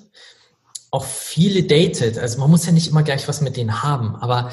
[0.91, 2.19] auch viele datet.
[2.19, 4.53] Also man muss ja nicht immer gleich was mit denen haben, aber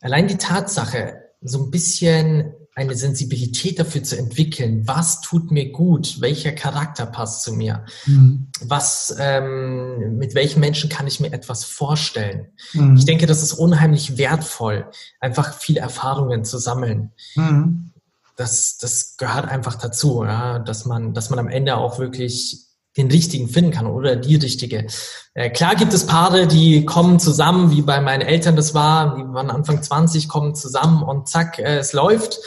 [0.00, 6.20] allein die Tatsache, so ein bisschen eine Sensibilität dafür zu entwickeln, was tut mir gut,
[6.20, 8.48] welcher Charakter passt zu mir, mhm.
[8.62, 12.48] was, ähm, mit welchen Menschen kann ich mir etwas vorstellen.
[12.72, 12.96] Mhm.
[12.96, 17.12] Ich denke, das ist unheimlich wertvoll, einfach viele Erfahrungen zu sammeln.
[17.36, 17.92] Mhm.
[18.36, 22.63] Das, das gehört einfach dazu, ja, dass man, dass man am Ende auch wirklich
[22.96, 24.86] den richtigen finden kann oder die richtige.
[25.34, 29.22] Äh, klar gibt es Paare, die kommen zusammen, wie bei meinen Eltern das war, die
[29.34, 32.38] waren Anfang 20, kommen zusammen und zack, äh, es läuft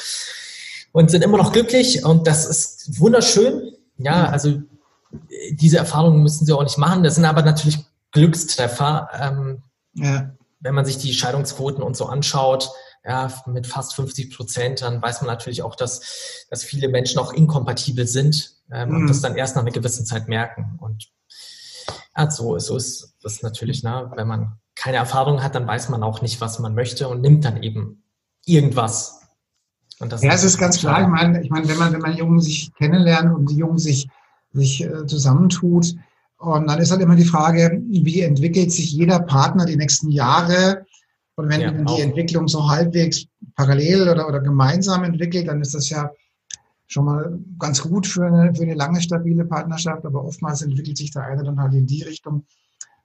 [0.93, 3.73] und sind immer noch glücklich und das ist wunderschön.
[3.97, 4.33] Ja, mhm.
[4.33, 4.61] also
[5.51, 7.03] diese Erfahrungen müssen sie auch nicht machen.
[7.03, 7.79] Das sind aber natürlich
[8.11, 9.09] Glückstreffer.
[9.19, 10.31] Ähm, ja.
[10.59, 12.71] Wenn man sich die Scheidungsquoten und so anschaut,
[13.05, 17.31] ja, mit fast 50 Prozent, dann weiß man natürlich auch, dass, dass viele Menschen auch
[17.31, 18.95] inkompatibel sind ähm, mhm.
[18.95, 20.77] und das dann erst nach einer gewissen Zeit merken.
[20.79, 21.09] Und
[22.15, 24.11] ja, so, so ist das natürlich, ne?
[24.15, 27.45] wenn man keine Erfahrung hat, dann weiß man auch nicht, was man möchte und nimmt
[27.45, 28.03] dann eben
[28.45, 29.21] irgendwas.
[29.99, 31.01] Und das ja, es ist ganz klar.
[31.01, 34.07] Ich meine, ich meine, wenn man, wenn man Jungen sich kennenlernt und die Jungen sich,
[34.51, 35.95] sich äh, zusammentut,
[36.39, 40.85] und dann ist halt immer die Frage, wie entwickelt sich jeder Partner die nächsten Jahre?
[41.35, 42.01] Und wenn ja, die.
[42.01, 43.25] Entwicklung so halbwegs
[43.55, 46.11] parallel oder, oder gemeinsam entwickelt, dann ist das ja
[46.87, 51.11] schon mal ganz gut für eine, für eine lange stabile Partnerschaft, aber oftmals entwickelt sich
[51.11, 52.45] der eine dann halt in die Richtung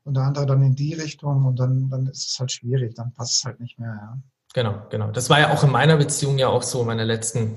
[0.04, 3.12] und der andere dann in die Richtung und dann, dann ist es halt schwierig, dann
[3.12, 3.94] passt es halt nicht mehr.
[4.00, 4.18] Ja.
[4.54, 5.10] Genau, genau.
[5.10, 7.56] Das war ja auch in meiner Beziehung ja auch so, meine letzten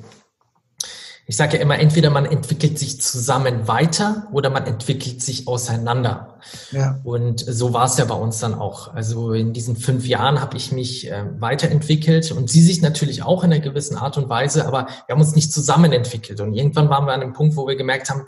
[1.27, 6.37] ich sage ja immer, entweder man entwickelt sich zusammen weiter oder man entwickelt sich auseinander.
[6.71, 6.99] Ja.
[7.03, 8.93] Und so war es ja bei uns dann auch.
[8.93, 13.43] Also in diesen fünf Jahren habe ich mich äh, weiterentwickelt und sie sich natürlich auch
[13.43, 16.39] in einer gewissen Art und Weise, aber wir haben uns nicht zusammen entwickelt.
[16.41, 18.25] Und irgendwann waren wir an einem Punkt, wo wir gemerkt haben,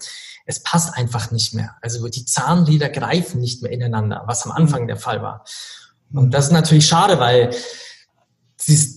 [0.47, 1.75] es passt einfach nicht mehr.
[1.81, 4.87] Also die Zahnräder greifen nicht mehr ineinander, was am Anfang mhm.
[4.87, 5.45] der Fall war.
[6.13, 7.51] Und das ist natürlich schade, weil
[8.55, 8.96] sie ist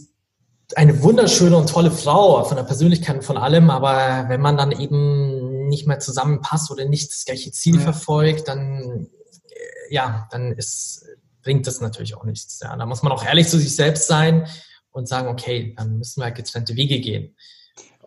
[0.76, 4.72] eine wunderschöne und tolle Frau von der Persönlichkeit und von allem, aber wenn man dann
[4.72, 7.80] eben nicht mehr zusammenpasst oder nicht das gleiche Ziel ja.
[7.80, 9.08] verfolgt, dann
[9.48, 11.06] äh, ja, dann ist,
[11.42, 12.60] bringt das natürlich auch nichts.
[12.62, 14.46] Ja, da muss man auch ehrlich zu sich selbst sein
[14.92, 17.34] und sagen, okay, dann müssen wir halt getrennte Wege gehen.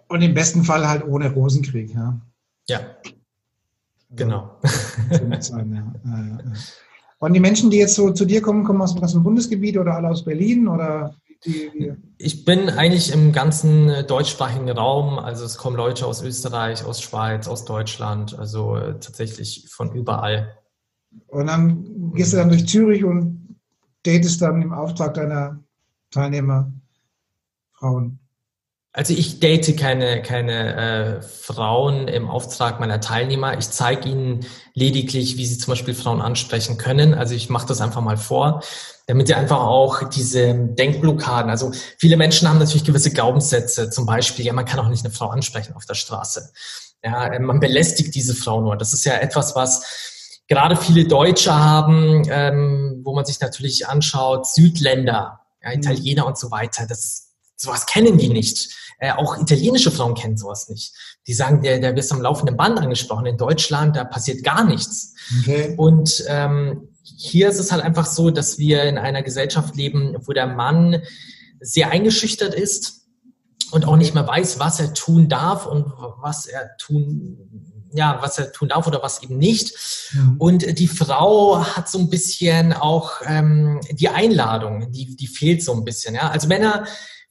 [0.07, 2.19] Und im besten Fall halt ohne Rosenkrieg, ja.
[2.69, 2.79] Ja.
[4.09, 4.59] Genau.
[7.19, 9.95] Und die Menschen, die jetzt so zu dir kommen, kommen aus dem ganzen Bundesgebiet oder
[9.95, 11.15] alle aus Berlin oder
[12.17, 15.19] ich bin eigentlich im ganzen äh, deutschsprachigen Raum.
[15.19, 20.57] Also es kommen Leute aus Österreich, aus Schweiz, aus Deutschland, also äh, tatsächlich von überall.
[21.27, 23.57] Und dann gehst du dann durch Zürich und
[24.03, 25.63] datest dann im Auftrag deiner
[26.11, 26.71] Teilnehmer
[27.73, 28.19] Frauen.
[28.95, 33.57] Also ich date keine, keine äh, Frauen im Auftrag meiner Teilnehmer.
[33.57, 37.15] Ich zeige ihnen lediglich, wie sie zum Beispiel Frauen ansprechen können.
[37.15, 38.61] Also ich mache das einfach mal vor
[39.05, 44.45] damit sie einfach auch diese Denkblockaden, also viele Menschen haben natürlich gewisse Glaubenssätze, zum Beispiel,
[44.45, 46.51] ja, man kann auch nicht eine Frau ansprechen auf der Straße.
[47.03, 48.77] Ja, man belästigt diese Frau nur.
[48.77, 54.47] Das ist ja etwas, was gerade viele Deutsche haben, ähm, wo man sich natürlich anschaut,
[54.47, 55.79] Südländer, ja, mhm.
[55.79, 56.85] Italiener und so weiter.
[56.87, 58.73] Das ist, sowas kennen die nicht.
[58.99, 60.93] Äh, auch italienische Frauen kennen sowas nicht.
[61.27, 63.25] Die sagen, der, der wird am laufenden Band angesprochen.
[63.25, 65.13] In Deutschland, da passiert gar nichts.
[65.41, 65.73] Okay.
[65.77, 70.33] Und ähm, hier ist es halt einfach so, dass wir in einer Gesellschaft leben, wo
[70.33, 71.01] der Mann
[71.59, 73.07] sehr eingeschüchtert ist
[73.71, 75.85] und auch nicht mehr weiß, was er tun darf und
[76.21, 79.73] was er tun, ja, was er tun darf oder was eben nicht.
[80.13, 80.35] Mhm.
[80.37, 85.73] Und die Frau hat so ein bisschen auch ähm, die Einladung, die, die fehlt so
[85.73, 86.15] ein bisschen.
[86.15, 86.29] Ja?
[86.29, 86.85] Also Männer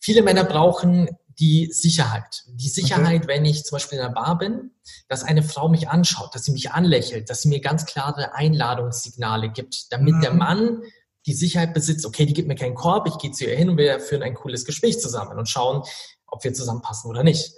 [0.04, 1.08] Viele Männer brauchen
[1.38, 2.44] die Sicherheit.
[2.48, 3.28] Die Sicherheit, okay.
[3.28, 4.70] wenn ich zum Beispiel in einer Bar bin,
[5.08, 9.50] dass eine Frau mich anschaut, dass sie mich anlächelt, dass sie mir ganz klare Einladungssignale
[9.50, 10.20] gibt, damit mhm.
[10.20, 10.82] der Mann
[11.26, 13.76] die Sicherheit besitzt, okay, die gibt mir keinen Korb, ich gehe zu ihr hin und
[13.76, 15.82] wir führen ein cooles Gespräch zusammen und schauen,
[16.26, 17.52] ob wir zusammenpassen oder nicht.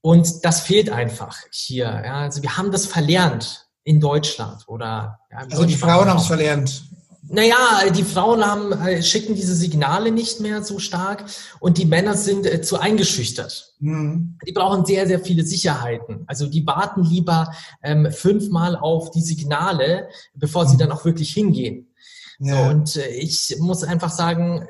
[0.00, 1.84] Und das fehlt einfach hier.
[1.84, 2.16] Ja.
[2.20, 5.20] Also wir haben das verlernt in Deutschland oder.
[5.30, 6.84] Ja, also die Frauen haben es verlernt.
[7.26, 11.24] Naja, die Frauen haben, äh, schicken diese Signale nicht mehr so stark
[11.58, 13.74] und die Männer sind äh, zu eingeschüchtert.
[13.78, 14.38] Mhm.
[14.46, 16.24] Die brauchen sehr, sehr viele Sicherheiten.
[16.26, 17.50] Also die warten lieber
[17.82, 20.68] ähm, fünfmal auf die Signale, bevor mhm.
[20.68, 21.94] sie dann auch wirklich hingehen.
[22.38, 22.56] Ja.
[22.56, 24.68] So, und äh, ich muss einfach sagen,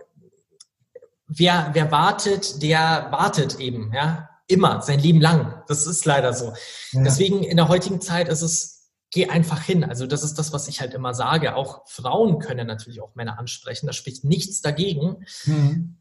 [1.27, 5.63] wer, wer wartet, der wartet eben, ja, immer, sein Leben lang.
[5.69, 6.53] Das ist leider so.
[6.93, 7.03] Ja.
[7.03, 8.74] Deswegen in der heutigen Zeit ist es,
[9.15, 9.85] geh einfach hin.
[9.85, 11.55] Also das ist das, was ich halt immer sage.
[11.55, 13.87] Auch Frauen können natürlich auch Männer ansprechen.
[13.87, 15.25] Da spricht nichts dagegen.
[15.45, 15.99] Mhm.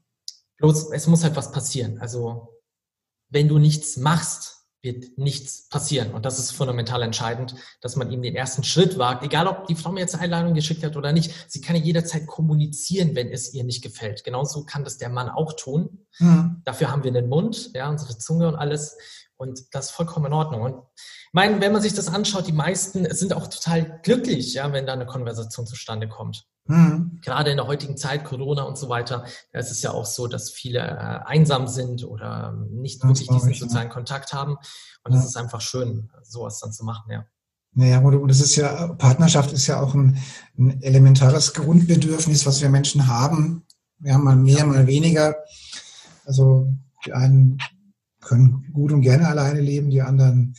[0.58, 2.00] Bloß, es muss halt was passieren.
[2.00, 2.60] Also
[3.30, 6.12] wenn du nichts machst, wird nichts passieren.
[6.12, 9.24] Und das ist fundamental entscheidend, dass man ihm den ersten Schritt wagt.
[9.24, 11.32] Egal, ob die Frau mir jetzt eine Einladung geschickt hat oder nicht.
[11.48, 14.24] Sie kann ja jederzeit kommunizieren, wenn es ihr nicht gefällt.
[14.24, 16.08] Genauso kann das der Mann auch tun.
[16.18, 16.64] Mhm.
[16.66, 18.98] Dafür haben wir einen Mund, ja, unsere Zunge und alles.
[19.44, 20.62] Und das ist vollkommen in Ordnung.
[20.62, 24.72] Und ich meine, wenn man sich das anschaut, die meisten sind auch total glücklich, ja,
[24.72, 26.46] wenn da eine Konversation zustande kommt.
[26.66, 27.20] Mhm.
[27.22, 30.28] Gerade in der heutigen Zeit, Corona und so weiter, da ist es ja auch so,
[30.28, 33.94] dass viele äh, einsam sind oder nicht wirklich diesen ich, sozialen ja.
[33.94, 34.56] Kontakt haben.
[35.04, 35.26] Und es ja.
[35.28, 37.26] ist einfach schön, sowas dann zu machen, ja.
[37.76, 40.20] Naja, und das ist ja, Partnerschaft ist ja auch ein,
[40.58, 43.66] ein elementares Grundbedürfnis, was wir Menschen haben.
[43.98, 45.36] Wir haben mal mehr, mal weniger.
[46.24, 46.72] Also
[47.06, 47.58] die einen
[48.24, 50.56] können gut und gerne alleine leben, die anderen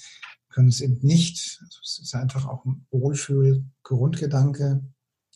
[0.54, 1.60] können es eben nicht.
[1.62, 4.82] Also es ist einfach auch ein Wohlfühl-Grundgedanke.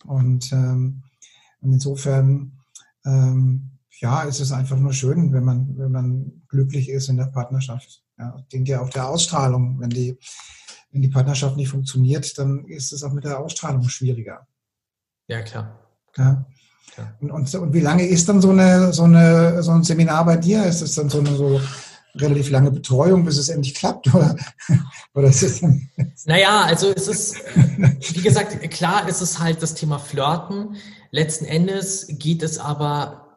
[0.05, 1.03] Und, ähm,
[1.61, 2.59] und insofern,
[3.05, 7.27] ähm, ja, ist es einfach nur schön, wenn man, wenn man glücklich ist in der
[7.27, 8.05] Partnerschaft.
[8.17, 9.81] Ja, dient ja auch der Ausstrahlung.
[9.81, 10.19] Wenn die,
[10.93, 14.47] wenn die Partnerschaft nicht funktioniert, dann ist es auch mit der Ausstrahlung schwieriger.
[15.27, 15.79] Ja, klar.
[16.17, 16.47] Ja.
[17.21, 20.37] Und, und, und, wie lange ist dann so, eine, so, eine, so ein Seminar bei
[20.37, 20.65] dir?
[20.65, 21.61] Ist es dann so eine so
[22.23, 24.07] relativ lange Betreuung, bis es endlich klappt?
[24.15, 24.37] Oder,
[25.15, 25.63] oder ist es
[26.27, 27.37] naja, also es ist,
[28.15, 30.77] wie gesagt, klar ist es halt das Thema Flirten.
[31.11, 33.28] Letzten Endes geht es aber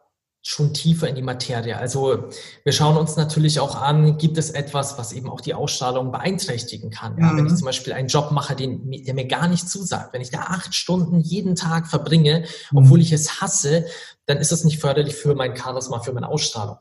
[0.44, 1.76] schon tiefer in die Materie.
[1.76, 2.24] Also
[2.64, 6.90] wir schauen uns natürlich auch an, gibt es etwas, was eben auch die Ausstrahlung beeinträchtigen
[6.90, 7.16] kann.
[7.16, 7.38] Ja, mhm.
[7.38, 10.30] Wenn ich zum Beispiel einen Job mache, den, der mir gar nicht zusagt, wenn ich
[10.30, 12.78] da acht Stunden jeden Tag verbringe, mhm.
[12.78, 13.86] obwohl ich es hasse,
[14.26, 16.76] dann ist das nicht förderlich für mein Charisma, für meine Ausstrahlung.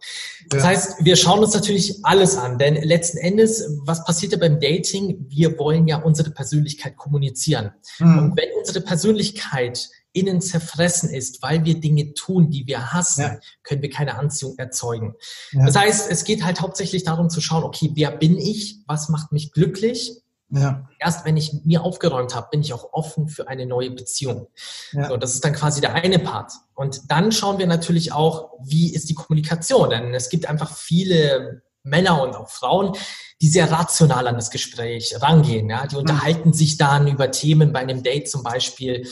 [0.49, 4.59] Das heißt, wir schauen uns natürlich alles an, denn letzten Endes, was passiert ja beim
[4.59, 5.25] Dating?
[5.27, 7.71] Wir wollen ja unsere Persönlichkeit kommunizieren.
[7.99, 8.19] Mhm.
[8.19, 13.39] Und wenn unsere Persönlichkeit innen zerfressen ist, weil wir Dinge tun, die wir hassen, ja.
[13.63, 15.15] können wir keine Anziehung erzeugen.
[15.51, 15.65] Ja.
[15.65, 18.79] Das heißt, es geht halt hauptsächlich darum zu schauen, okay, wer bin ich?
[18.87, 20.21] Was macht mich glücklich?
[20.49, 20.89] Ja.
[20.99, 24.47] Erst wenn ich mir aufgeräumt habe, bin ich auch offen für eine neue Beziehung.
[24.91, 25.07] Ja.
[25.07, 26.51] So, das ist dann quasi der eine Part.
[26.75, 29.89] Und dann schauen wir natürlich auch, wie ist die Kommunikation?
[29.91, 32.95] Denn es gibt einfach viele Männer und auch Frauen,
[33.41, 35.69] die sehr rational an das Gespräch rangehen.
[35.69, 35.87] Ja?
[35.87, 39.07] Die unterhalten sich dann über Themen bei einem Date zum Beispiel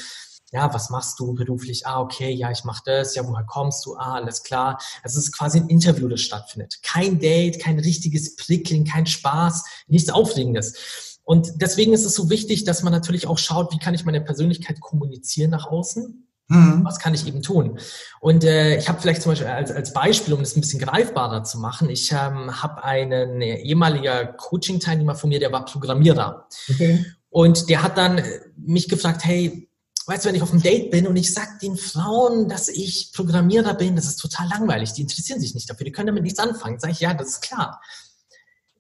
[0.52, 1.86] ja, was machst du beruflich?
[1.86, 3.16] Ah, okay, ja, ich mache das.
[3.16, 3.96] Ja, woher kommst du?
[3.96, 4.80] Ah, alles klar.
[5.04, 6.80] Also es ist quasi ein Interview, das stattfindet.
[6.82, 11.20] Kein Date, kein richtiges Prickeln, kein Spaß, nichts Aufregendes.
[11.24, 14.22] Und deswegen ist es so wichtig, dass man natürlich auch schaut, wie kann ich meine
[14.22, 16.26] Persönlichkeit kommunizieren nach außen?
[16.48, 16.84] Mhm.
[16.84, 17.80] Was kann ich eben tun?
[18.20, 21.44] Und äh, ich habe vielleicht zum Beispiel als, als Beispiel, um das ein bisschen greifbarer
[21.44, 26.48] zu machen, ich ähm, habe einen äh, ehemaliger Coaching-Teilnehmer von mir, der war Programmierer.
[26.68, 27.06] Okay.
[27.30, 28.24] Und der hat dann
[28.58, 29.69] mich gefragt, hey,
[30.10, 33.12] weißt du, wenn ich auf einem Date bin und ich sag den Frauen, dass ich
[33.14, 34.94] Programmierer bin, das ist total langweilig.
[34.94, 36.80] Die interessieren sich nicht dafür, die können damit nichts anfangen.
[36.80, 37.80] Sag ich, ja, das ist klar.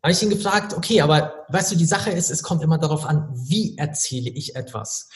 [0.02, 3.06] Habe ich ihn gefragt, okay, aber weißt du, die Sache ist, es kommt immer darauf
[3.06, 5.10] an, wie erzähle ich etwas.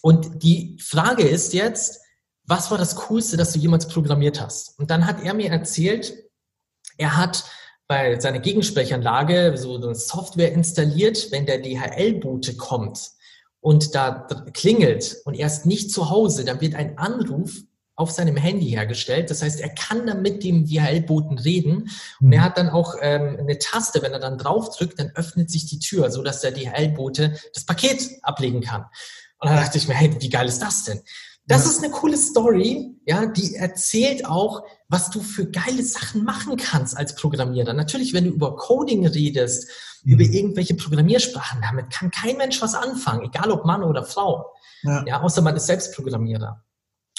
[0.00, 2.00] Und die Frage ist jetzt,
[2.44, 4.78] was war das Coolste, das du jemals programmiert hast?
[4.78, 6.14] Und dann hat er mir erzählt,
[6.96, 7.44] er hat
[7.86, 13.17] bei seiner Gegensprechanlage so eine Software installiert, wenn der DHL-Bote kommt
[13.60, 17.52] und da klingelt und er ist nicht zu Hause, dann wird ein Anruf
[17.98, 19.28] auf seinem Handy hergestellt.
[19.28, 21.90] Das heißt, er kann dann mit dem DHL-Boten reden
[22.20, 22.44] und er mhm.
[22.44, 26.10] hat dann auch ähm, eine Taste, wenn er dann draufdrückt, dann öffnet sich die Tür,
[26.12, 28.84] so dass der DHL-Bote das Paket ablegen kann.
[29.40, 31.00] Und dann dachte ich mir, hey, wie geil ist das denn?
[31.48, 31.70] Das ja.
[31.70, 36.96] ist eine coole Story, ja, die erzählt auch, was du für geile Sachen machen kannst
[36.96, 37.72] als Programmierer.
[37.72, 39.66] Natürlich, wenn du über Coding redest,
[40.04, 40.12] mhm.
[40.12, 44.52] über irgendwelche Programmiersprachen, damit kann kein Mensch was anfangen, egal ob Mann oder Frau.
[44.82, 45.04] Ja.
[45.06, 46.62] ja außer man ist selbst Programmierer.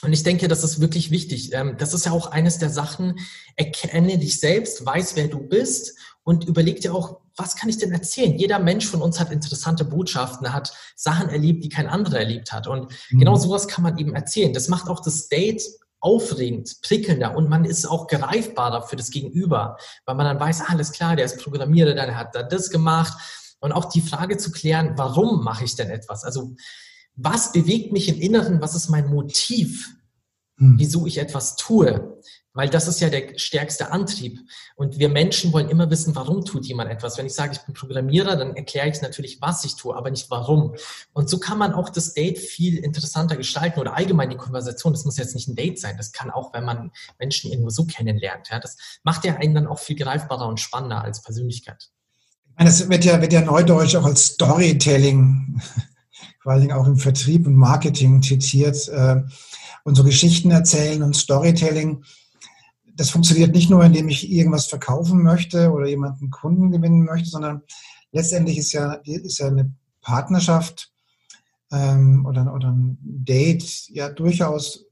[0.03, 1.53] Und ich denke, das ist wirklich wichtig.
[1.53, 3.19] Ähm, das ist ja auch eines der Sachen,
[3.55, 7.91] erkenne dich selbst, weiß, wer du bist und überleg dir auch, was kann ich denn
[7.91, 8.37] erzählen?
[8.37, 12.67] Jeder Mensch von uns hat interessante Botschaften, hat Sachen erlebt, die kein anderer erlebt hat.
[12.67, 13.19] Und mhm.
[13.19, 14.53] genau sowas kann man eben erzählen.
[14.53, 15.63] Das macht auch das Date
[16.01, 20.67] aufregend, prickelnder und man ist auch greifbarer für das Gegenüber, weil man dann weiß, ah,
[20.69, 23.17] alles klar, der ist Programmierer, der hat da das gemacht.
[23.59, 26.23] Und auch die Frage zu klären, warum mache ich denn etwas?
[26.23, 26.55] Also
[27.15, 29.89] was bewegt mich im Inneren, was ist mein Motiv,
[30.57, 30.75] hm.
[30.77, 32.17] wieso ich etwas tue.
[32.53, 34.39] Weil das ist ja der stärkste Antrieb.
[34.75, 37.17] Und wir Menschen wollen immer wissen, warum tut jemand etwas.
[37.17, 40.31] Wenn ich sage, ich bin Programmierer, dann erkläre ich natürlich, was ich tue, aber nicht
[40.31, 40.75] warum.
[41.13, 44.93] Und so kann man auch das Date viel interessanter gestalten oder allgemein die Konversation.
[44.93, 45.95] Das muss jetzt nicht ein Date sein.
[45.97, 48.49] Das kann auch, wenn man Menschen irgendwo so kennenlernt.
[48.49, 51.89] Ja, das macht ja einen dann auch viel greifbarer und spannender als Persönlichkeit.
[52.57, 55.61] Das wird ja, wird ja neudeutsch auch als Storytelling
[56.41, 58.87] vor allen Dingen auch im Vertrieb und Marketing zitiert.
[58.87, 59.23] Äh,
[59.83, 62.03] und so Geschichten erzählen und Storytelling,
[62.99, 67.61] das funktioniert nicht nur, indem ich irgendwas verkaufen möchte oder jemanden Kunden gewinnen möchte, sondern
[68.11, 70.91] letztendlich ist ja, ist ja eine Partnerschaft
[71.71, 74.85] ähm, oder, oder ein Date ja durchaus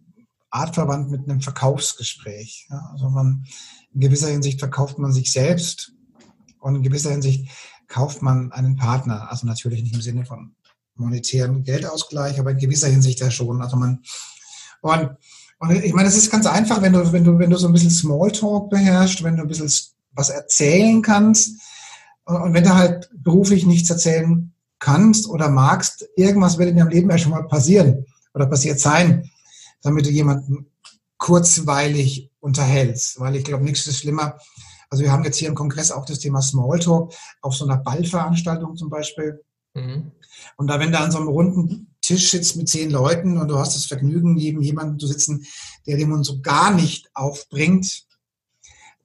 [0.49, 2.67] artverwandt mit einem Verkaufsgespräch.
[2.69, 3.45] Ja, also man,
[3.93, 5.91] in gewisser Hinsicht verkauft man sich selbst
[6.59, 7.49] und in gewisser Hinsicht
[7.89, 9.29] kauft man einen Partner.
[9.29, 10.55] Also natürlich nicht im Sinne von
[10.95, 13.61] monetären Geldausgleich, aber in gewisser Hinsicht ja schon.
[13.61, 14.01] Also man
[14.79, 15.09] und,
[15.59, 17.73] und ich meine, es ist ganz einfach, wenn du, wenn du, wenn du so ein
[17.73, 19.71] bisschen Smalltalk beherrschst, wenn du ein bisschen
[20.11, 21.59] was erzählen kannst
[22.25, 27.09] und wenn du halt beruflich nichts erzählen kannst oder magst, irgendwas wird in deinem Leben
[27.09, 29.29] ja schon mal passieren oder passiert sein,
[29.81, 30.67] damit du jemanden
[31.17, 33.19] kurzweilig unterhältst.
[33.19, 34.37] Weil ich glaube, nichts ist schlimmer.
[34.89, 38.75] Also wir haben jetzt hier im Kongress auch das Thema Smalltalk auf so einer Ballveranstaltung
[38.75, 39.43] zum Beispiel.
[39.73, 40.11] Mhm.
[40.55, 43.59] Und da, wenn da an so einem runden Tisch sitzt mit zehn Leuten und du
[43.59, 45.45] hast das Vergnügen, neben jemandem zu sitzen,
[45.85, 48.05] der den Mund so gar nicht aufbringt,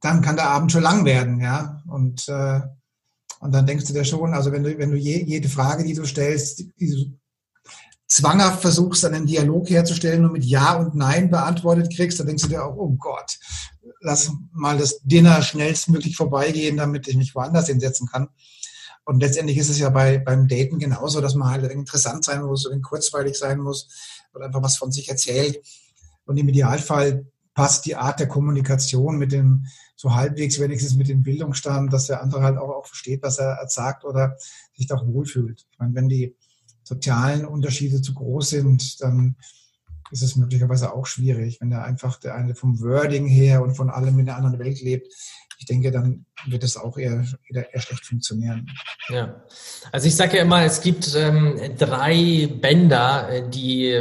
[0.01, 1.83] dann kann der Abend schon lang werden, ja.
[1.89, 2.61] Und, äh,
[3.41, 5.95] und dann denkst du dir schon, also wenn du, wenn du je, jede Frage, die
[5.95, 7.19] du stellst, die, die du
[8.07, 12.51] zwanghaft versuchst, einen Dialog herzustellen und mit Ja und Nein beantwortet kriegst, dann denkst du
[12.51, 13.39] dir auch, oh Gott,
[14.01, 18.29] lass mal das Dinner schnellstmöglich vorbeigehen, damit ich mich woanders hinsetzen kann.
[19.05, 22.69] Und letztendlich ist es ja bei, beim Daten genauso, dass man halt interessant sein muss
[22.83, 23.89] kurzweilig sein muss
[24.35, 25.61] oder einfach was von sich erzählt.
[26.25, 31.23] Und im Idealfall passt die Art der Kommunikation mit dem, so halbwegs wenigstens mit dem
[31.23, 34.37] Bildungsstand, dass der andere halt auch, auch versteht, was er sagt oder
[34.75, 35.67] sich doch wohlfühlt.
[35.71, 36.35] Ich meine, wenn die
[36.83, 39.37] sozialen Unterschiede zu groß sind, dann
[40.13, 43.91] ist es möglicherweise auch schwierig, wenn der einfach der eine vom Wording her und von
[43.91, 45.09] allem in einer anderen Welt lebt,
[45.59, 48.69] ich denke, dann wird es auch eher, eher, schlecht funktionieren.
[49.09, 49.45] Ja,
[49.93, 53.97] also ich sage ja immer, es gibt ähm, drei Bänder, äh, die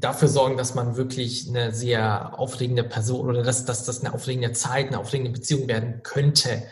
[0.00, 4.88] dafür sorgen, dass man wirklich eine sehr aufregende Person oder dass das eine aufregende Zeit,
[4.88, 6.62] eine aufregende Beziehung werden könnte.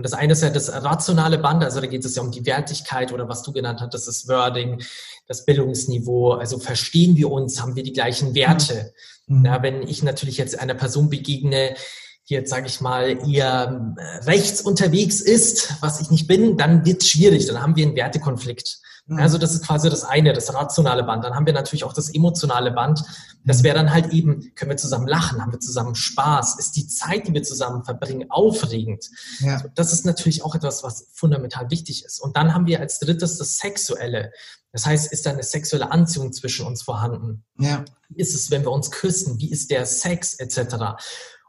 [0.00, 2.46] Und das eine ist ja das rationale Band, also da geht es ja um die
[2.46, 4.82] Wertigkeit oder was du genannt hast, das ist Wording,
[5.28, 8.94] das Bildungsniveau, also verstehen wir uns, haben wir die gleichen Werte.
[9.26, 9.44] Mhm.
[9.44, 11.74] Ja, wenn ich natürlich jetzt einer Person begegne,
[12.24, 17.02] jetzt, sage ich mal, eher äh, rechts unterwegs ist, was ich nicht bin, dann wird
[17.02, 18.78] es schwierig, dann haben wir einen Wertekonflikt.
[19.18, 21.24] Also das ist quasi das eine, das rationale Band.
[21.24, 23.02] Dann haben wir natürlich auch das emotionale Band.
[23.44, 23.64] Das mhm.
[23.64, 27.26] wäre dann halt eben, können wir zusammen lachen, haben wir zusammen Spaß, ist die Zeit,
[27.26, 29.10] die wir zusammen verbringen, aufregend.
[29.40, 29.62] Ja.
[29.74, 32.20] Das ist natürlich auch etwas, was fundamental wichtig ist.
[32.20, 34.32] Und dann haben wir als drittes das Sexuelle.
[34.72, 37.44] Das heißt, ist da eine sexuelle Anziehung zwischen uns vorhanden?
[37.58, 37.84] Ja.
[38.08, 39.38] Wie ist es, wenn wir uns küssen?
[39.40, 40.76] Wie ist der Sex etc.?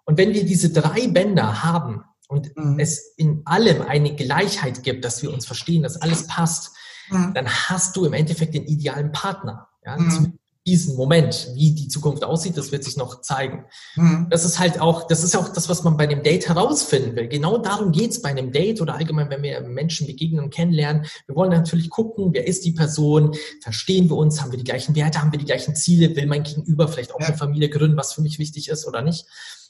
[0.05, 2.79] Und wenn wir diese drei Bänder haben und mhm.
[2.79, 6.71] es in allem eine Gleichheit gibt, dass wir uns verstehen, dass alles passt,
[7.11, 7.33] mhm.
[7.33, 9.67] dann hast du im Endeffekt den idealen Partner.
[9.85, 10.37] Ja, mhm.
[10.65, 13.65] diesen Moment, wie die Zukunft aussieht, das wird sich noch zeigen.
[13.95, 14.27] Mhm.
[14.29, 17.27] Das ist halt auch, das ist auch das, was man bei einem Date herausfinden will.
[17.27, 21.05] Genau darum geht's bei einem Date oder allgemein, wenn wir Menschen begegnen und kennenlernen.
[21.25, 24.95] Wir wollen natürlich gucken, wer ist die Person, verstehen wir uns, haben wir die gleichen
[24.95, 27.27] Werte, haben wir die gleichen Ziele, will mein Gegenüber vielleicht auch ja.
[27.27, 29.25] eine Familie gründen, was für mich wichtig ist oder nicht.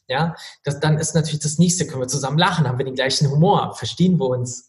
[0.08, 0.36] Ja,
[0.66, 3.76] das, dann ist natürlich das nächste, können wir zusammen lachen, haben wir den gleichen Humor,
[3.76, 4.68] verstehen wir uns.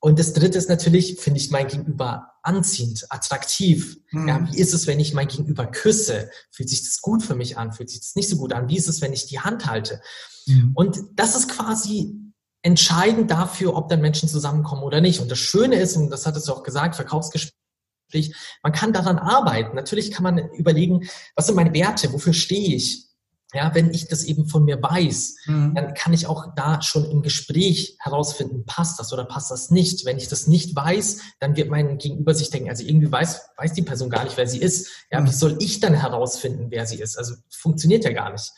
[0.00, 3.98] Und das dritte ist natürlich, finde ich mein Gegenüber anziehend, attraktiv.
[4.12, 4.28] Mhm.
[4.28, 6.30] Ja, wie ist es, wenn ich mein Gegenüber küsse?
[6.50, 7.72] Fühlt sich das gut für mich an?
[7.72, 8.68] Fühlt sich das nicht so gut an?
[8.68, 10.00] Wie ist es, wenn ich die Hand halte?
[10.46, 10.72] Mhm.
[10.74, 12.14] Und das ist quasi
[12.62, 15.20] entscheidend dafür, ob dann Menschen zusammenkommen oder nicht.
[15.20, 19.74] Und das Schöne ist, und das hattest du auch gesagt, Verkaufsgespräch, man kann daran arbeiten.
[19.74, 22.12] Natürlich kann man überlegen, was sind meine Werte?
[22.12, 23.07] Wofür stehe ich?
[23.54, 25.74] Ja, wenn ich das eben von mir weiß, mhm.
[25.74, 30.04] dann kann ich auch da schon im Gespräch herausfinden, passt das oder passt das nicht.
[30.04, 33.72] Wenn ich das nicht weiß, dann wird mein Gegenüber sich denken, also irgendwie weiß, weiß
[33.72, 34.90] die Person gar nicht, wer sie ist.
[35.10, 35.28] Ja, mhm.
[35.28, 37.16] wie soll ich dann herausfinden, wer sie ist?
[37.16, 38.52] Also funktioniert ja gar nicht.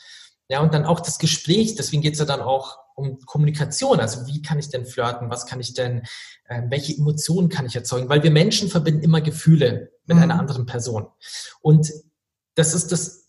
[0.49, 4.01] Ja, und dann auch das Gespräch, deswegen geht's ja dann auch um Kommunikation.
[4.01, 5.29] Also wie kann ich denn flirten?
[5.29, 6.01] Was kann ich denn,
[6.49, 8.09] äh, welche Emotionen kann ich erzeugen?
[8.09, 10.23] Weil wir Menschen verbinden immer Gefühle mit mhm.
[10.23, 11.07] einer anderen Person.
[11.61, 11.89] Und
[12.55, 13.20] das ist das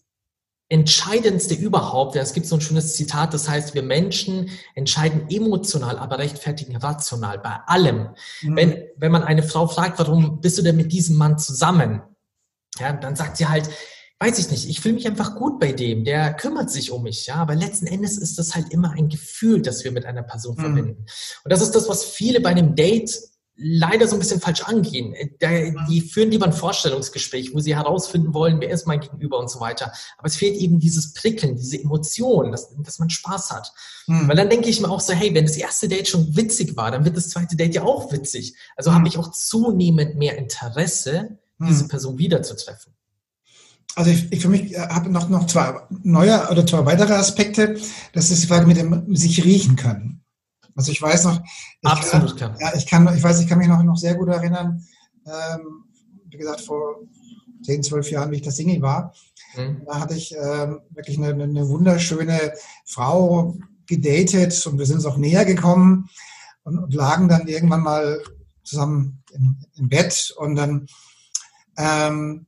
[0.72, 5.98] Entscheidendste überhaupt, ja, es gibt so ein schönes Zitat, das heißt, wir Menschen entscheiden emotional,
[5.98, 8.08] aber rechtfertigen rational bei allem.
[8.40, 8.56] Mhm.
[8.56, 12.00] Wenn, wenn man eine Frau fragt, warum bist du denn mit diesem Mann zusammen?
[12.78, 13.68] Ja, dann sagt sie halt,
[14.18, 17.26] weiß ich nicht, ich fühle mich einfach gut bei dem, der kümmert sich um mich,
[17.26, 20.56] ja, aber letzten Endes ist das halt immer ein Gefühl, das wir mit einer Person
[20.56, 20.60] mhm.
[20.60, 21.06] verbinden.
[21.44, 23.10] Und das ist das, was viele bei einem Date
[23.56, 25.14] leider so ein bisschen falsch angehen.
[25.14, 29.50] Äh, die führen lieber ein Vorstellungsgespräch, wo sie herausfinden wollen, wer ist mein Gegenüber und
[29.50, 29.92] so weiter.
[30.18, 33.72] Aber es fehlt eben dieses Prickeln, diese Emotion, dass, dass man Spaß hat.
[34.06, 34.28] Mhm.
[34.28, 36.90] Weil dann denke ich mir auch so, hey, wenn das erste Date schon witzig war,
[36.90, 38.54] dann wird das zweite Date ja auch witzig.
[38.76, 38.94] Also mhm.
[38.96, 41.66] habe ich auch zunehmend mehr Interesse, mhm.
[41.66, 42.94] diese Person wiederzutreffen.
[43.94, 47.76] Also ich, ich für mich äh, habe noch, noch zwei neue oder zwei weitere Aspekte.
[48.14, 50.21] Das ist die Frage mit dem sich riechen können.
[50.74, 53.68] Also ich weiß noch, ich Absolut, kann, ja, ich kann, ich weiß, ich kann mich
[53.68, 54.84] noch, noch sehr gut erinnern,
[55.26, 55.84] ähm,
[56.30, 57.00] wie gesagt, vor
[57.64, 59.14] 10, 12 Jahren, wie ich das Single war,
[59.56, 59.82] mhm.
[59.86, 62.52] da hatte ich ähm, wirklich eine, eine wunderschöne
[62.86, 63.56] Frau
[63.86, 66.08] gedatet und wir sind uns auch näher gekommen
[66.64, 68.22] und, und lagen dann irgendwann mal
[68.64, 70.86] zusammen im, im Bett und dann
[71.76, 72.46] ähm,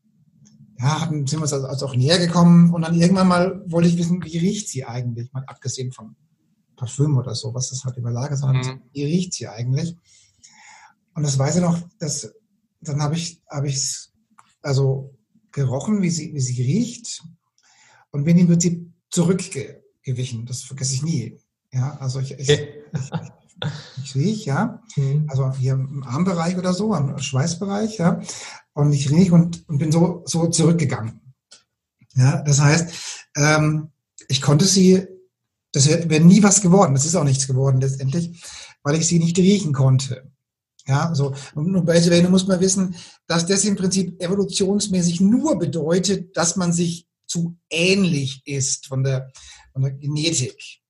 [0.78, 3.98] ja, sind wir uns also, also auch näher gekommen und dann irgendwann mal wollte ich
[3.98, 6.16] wissen, wie riecht sie eigentlich, mal abgesehen von
[6.76, 8.82] Parfüm oder so, was das halt überlagert, sondern mhm.
[8.92, 9.96] wie riecht sie eigentlich?
[11.14, 12.32] Und das weiß ich noch, dass,
[12.80, 14.10] dann habe ich, habe ich
[14.62, 15.14] also
[15.52, 17.22] gerochen, wie sie, wie sie riecht
[18.10, 20.46] und bin im Prinzip zurückgewichen.
[20.46, 21.38] Das vergesse ich nie.
[21.72, 22.48] Ja, also ich, ich,
[22.92, 23.10] ich,
[24.02, 25.26] ich rieche, ja, mhm.
[25.28, 28.20] also hier im Armbereich oder so, am Schweißbereich, ja,
[28.72, 31.20] und ich rieche und, und bin so, so zurückgegangen.
[32.16, 33.90] Ja, das heißt, ähm,
[34.28, 35.06] ich konnte sie
[35.74, 36.94] das wäre wär nie was geworden.
[36.94, 38.40] Das ist auch nichts geworden letztendlich,
[38.84, 40.30] weil ich sie nicht riechen konnte.
[40.86, 41.34] Ja, so.
[41.54, 42.94] Und bei Sirene muss man wissen,
[43.26, 49.32] dass das im Prinzip evolutionsmäßig nur bedeutet, dass man sich zu ähnlich ist von der,
[49.72, 50.80] von der Genetik.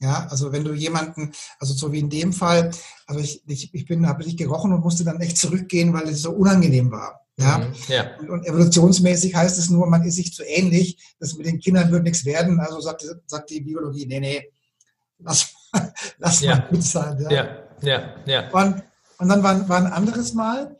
[0.00, 2.70] Ja, also wenn du jemanden, also so wie in dem Fall,
[3.06, 6.22] also ich, ich, ich bin, habe nicht gerochen und musste dann echt zurückgehen, weil es
[6.22, 7.20] so unangenehm war.
[7.40, 7.58] Ja?
[7.58, 8.16] Mhm, ja.
[8.28, 12.04] Und, evolutionsmäßig heißt es nur, man ist sich zu ähnlich, das mit den Kindern wird
[12.04, 12.60] nichts werden.
[12.60, 14.52] Also sagt, sagt die Biologie, nee, nee,
[15.18, 15.52] lass,
[16.18, 16.56] lass ja.
[16.56, 17.18] mal gut sein.
[17.20, 18.14] Ja, ja, ja.
[18.26, 18.50] ja.
[18.50, 18.82] Und,
[19.18, 20.76] und dann war, war ein anderes Mal,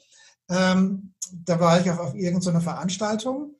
[0.48, 3.54] ähm, da war ich auf, auf irgendeiner Veranstaltung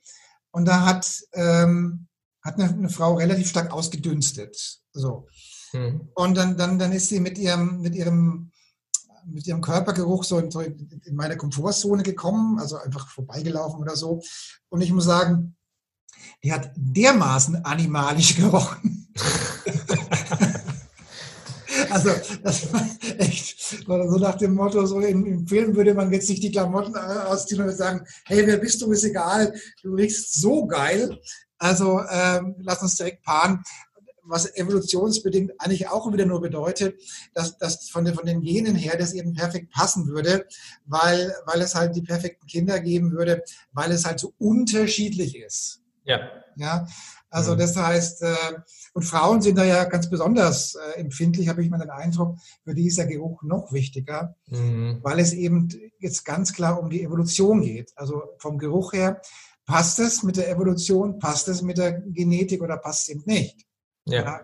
[0.51, 2.09] und da hat, ähm,
[2.43, 4.81] hat eine, eine Frau relativ stark ausgedünstet.
[4.93, 5.29] So.
[5.73, 6.09] Mhm.
[6.15, 8.50] Und dann, dann, dann ist sie mit ihrem, mit ihrem
[9.27, 10.51] mit ihrem Körpergeruch so in,
[11.05, 14.23] in meine Komfortzone gekommen, also einfach vorbeigelaufen oder so.
[14.69, 15.57] Und ich muss sagen,
[16.43, 19.09] die hat dermaßen animalisch gerochen.
[21.91, 22.11] also
[22.43, 22.87] das war
[23.19, 26.97] echt so nach dem Motto, so im, im, Film würde man jetzt nicht die Klamotten
[26.97, 31.19] ausziehen und sagen, hey, wer bist du, ist egal, du riechst so geil.
[31.59, 33.63] Also ähm, lass uns direkt paaren
[34.31, 37.01] was evolutionsbedingt eigentlich auch wieder nur bedeutet,
[37.35, 40.47] dass, dass von, den, von den Genen her das eben perfekt passen würde,
[40.87, 45.83] weil, weil es halt die perfekten Kinder geben würde, weil es halt so unterschiedlich ist.
[46.05, 46.21] Ja.
[46.57, 46.87] Ja,
[47.31, 47.59] also mhm.
[47.59, 48.35] das heißt, äh,
[48.93, 52.75] und Frauen sind da ja ganz besonders äh, empfindlich, habe ich mal den Eindruck, für
[52.75, 54.99] die ist der Geruch noch wichtiger, mhm.
[55.03, 55.69] weil es eben
[56.01, 57.93] jetzt ganz klar um die Evolution geht.
[57.95, 59.23] Also vom Geruch her,
[59.65, 63.65] passt es mit der Evolution, passt es mit der Genetik oder passt es eben nicht?
[64.11, 64.25] Ja.
[64.25, 64.41] ja.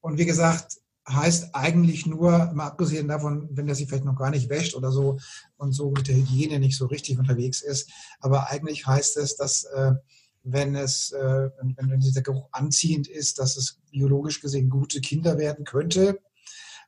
[0.00, 0.78] Und wie gesagt,
[1.08, 4.90] heißt eigentlich nur, mal abgesehen davon, wenn er sich vielleicht noch gar nicht wäscht oder
[4.90, 5.18] so
[5.56, 7.90] und so mit der Hygiene nicht so richtig unterwegs ist,
[8.20, 9.94] aber eigentlich heißt es, dass äh,
[10.42, 15.38] wenn es, äh, wenn, wenn dieser Geruch anziehend ist, dass es biologisch gesehen gute Kinder
[15.38, 16.20] werden könnte.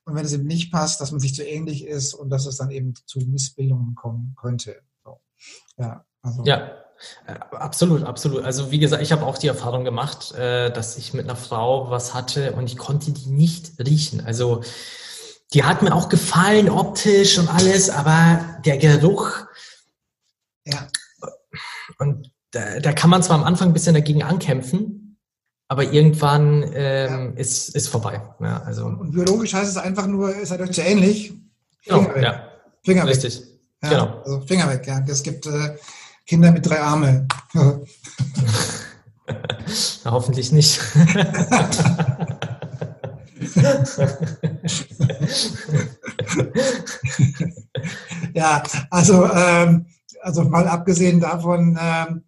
[0.05, 2.57] Und wenn es eben nicht passt, dass man sich zu ähnlich ist und dass es
[2.57, 4.81] dann eben zu Missbildungen kommen könnte.
[5.05, 5.21] So.
[5.77, 6.45] Ja, also.
[6.45, 6.85] Ja,
[7.51, 8.45] absolut, absolut.
[8.45, 11.91] Also wie gesagt, ich habe auch die Erfahrung gemacht, äh, dass ich mit einer Frau
[11.91, 14.25] was hatte und ich konnte die nicht riechen.
[14.25, 14.63] Also
[15.55, 19.47] die hat mir auch gefallen optisch und alles, aber der Geruch,
[20.65, 20.87] ja.
[21.99, 25.19] Und da, da kann man zwar am Anfang ein bisschen dagegen ankämpfen,
[25.69, 27.41] aber irgendwann ähm, ja.
[27.41, 28.21] ist, ist vorbei.
[28.41, 28.87] Ja, also.
[28.87, 31.33] Und biologisch heißt es einfach nur, ist halt euch zu ähnlich.
[31.81, 32.23] Finger genau, weg.
[32.23, 32.49] ja.
[32.85, 33.41] Finger Richtig.
[33.41, 33.49] weg.
[33.83, 34.23] Ja, genau.
[34.25, 35.05] Also Finger weg, ja.
[35.07, 35.77] Es gibt äh,
[36.29, 37.27] Kinder mit drei Arme.
[40.05, 40.79] Hoffentlich nicht.
[48.35, 49.87] ja, also, ähm,
[50.21, 52.25] also mal abgesehen davon, ähm,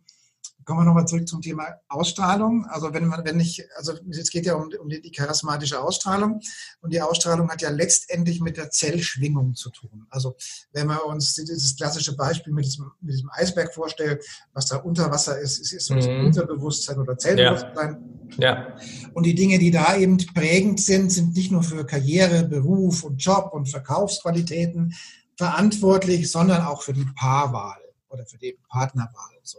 [0.70, 2.64] kommen wir nochmal zurück zum Thema Ausstrahlung.
[2.66, 6.40] Also wenn man, wenn ich, also es geht ja um, um die, die, charismatische Ausstrahlung
[6.80, 10.06] und die Ausstrahlung hat ja letztendlich mit der Zellschwingung zu tun.
[10.10, 10.36] Also
[10.72, 14.18] wenn wir uns dieses klassische Beispiel mit diesem, mit diesem Eisberg vorstellen,
[14.52, 16.26] was da unter Wasser ist, ist, ist mhm.
[16.26, 18.28] Unterbewusstsein oder Zellbewusstsein.
[18.38, 18.68] Ja.
[18.68, 18.76] ja.
[19.12, 23.16] Und die Dinge, die da eben prägend sind, sind nicht nur für Karriere, Beruf und
[23.16, 24.94] Job und Verkaufsqualitäten
[25.36, 29.36] verantwortlich, sondern auch für die Paarwahl oder für die Partnerwahl.
[29.36, 29.58] Und so.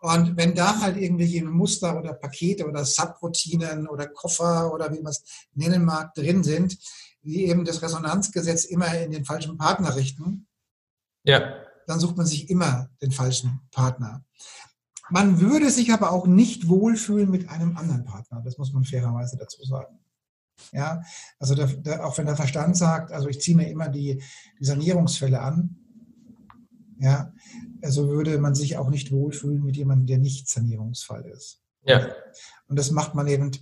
[0.00, 5.10] Und wenn da halt irgendwelche Muster oder Pakete oder Subroutinen oder Koffer oder wie man
[5.10, 5.24] es
[5.54, 6.78] nennen mag, drin sind,
[7.22, 10.46] die eben das Resonanzgesetz immer in den falschen Partner richten,
[11.24, 11.54] ja.
[11.86, 14.24] dann sucht man sich immer den falschen Partner.
[15.10, 18.42] Man würde sich aber auch nicht wohlfühlen mit einem anderen Partner.
[18.44, 19.98] Das muss man fairerweise dazu sagen.
[20.72, 21.02] Ja,
[21.38, 24.22] also der, der, auch wenn der Verstand sagt, also ich ziehe mir immer die,
[24.60, 25.76] die Sanierungsfälle an,
[26.98, 27.32] ja,
[27.82, 31.62] also würde man sich auch nicht wohlfühlen mit jemandem, der nicht Sanierungsfall ist.
[31.84, 32.08] Ja.
[32.66, 33.52] Und das macht man eben,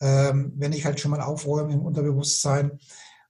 [0.00, 2.78] ähm, wenn ich halt schon mal aufräume im Unterbewusstsein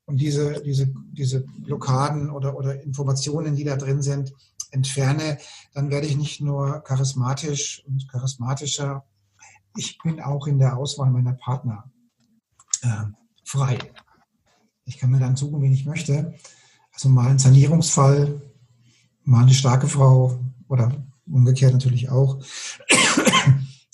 [0.07, 4.33] und diese, diese, diese Blockaden oder, oder Informationen, die da drin sind,
[4.71, 5.39] entferne,
[5.75, 9.05] dann werde ich nicht nur charismatisch und charismatischer,
[9.77, 11.91] ich bin auch in der Auswahl meiner Partner
[12.83, 13.05] äh,
[13.45, 13.79] frei.
[14.85, 16.35] Ich kann mir dann suchen, wen ich möchte.
[16.93, 18.43] Also mal ein Sanierungsfall,
[19.31, 20.93] mal eine starke Frau oder
[21.31, 22.41] umgekehrt natürlich auch.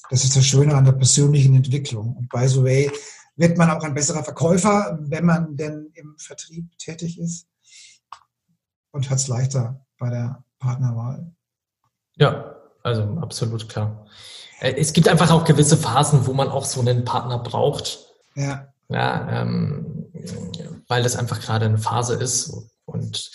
[0.09, 2.16] Das ist das Schöne an der persönlichen Entwicklung.
[2.16, 2.91] Und by the way,
[3.34, 7.49] wird man auch ein besserer Verkäufer, wenn man denn im Vertrieb tätig ist
[8.93, 11.30] und hat es leichter bei der Partnerwahl.
[12.16, 14.07] Ja, also absolut klar.
[14.61, 17.99] Äh, es gibt einfach auch gewisse Phasen, wo man auch so einen Partner braucht.
[18.37, 18.72] Ja.
[18.89, 20.07] Ja, ähm,
[20.87, 22.55] weil das einfach gerade eine Phase ist.
[22.84, 23.30] Und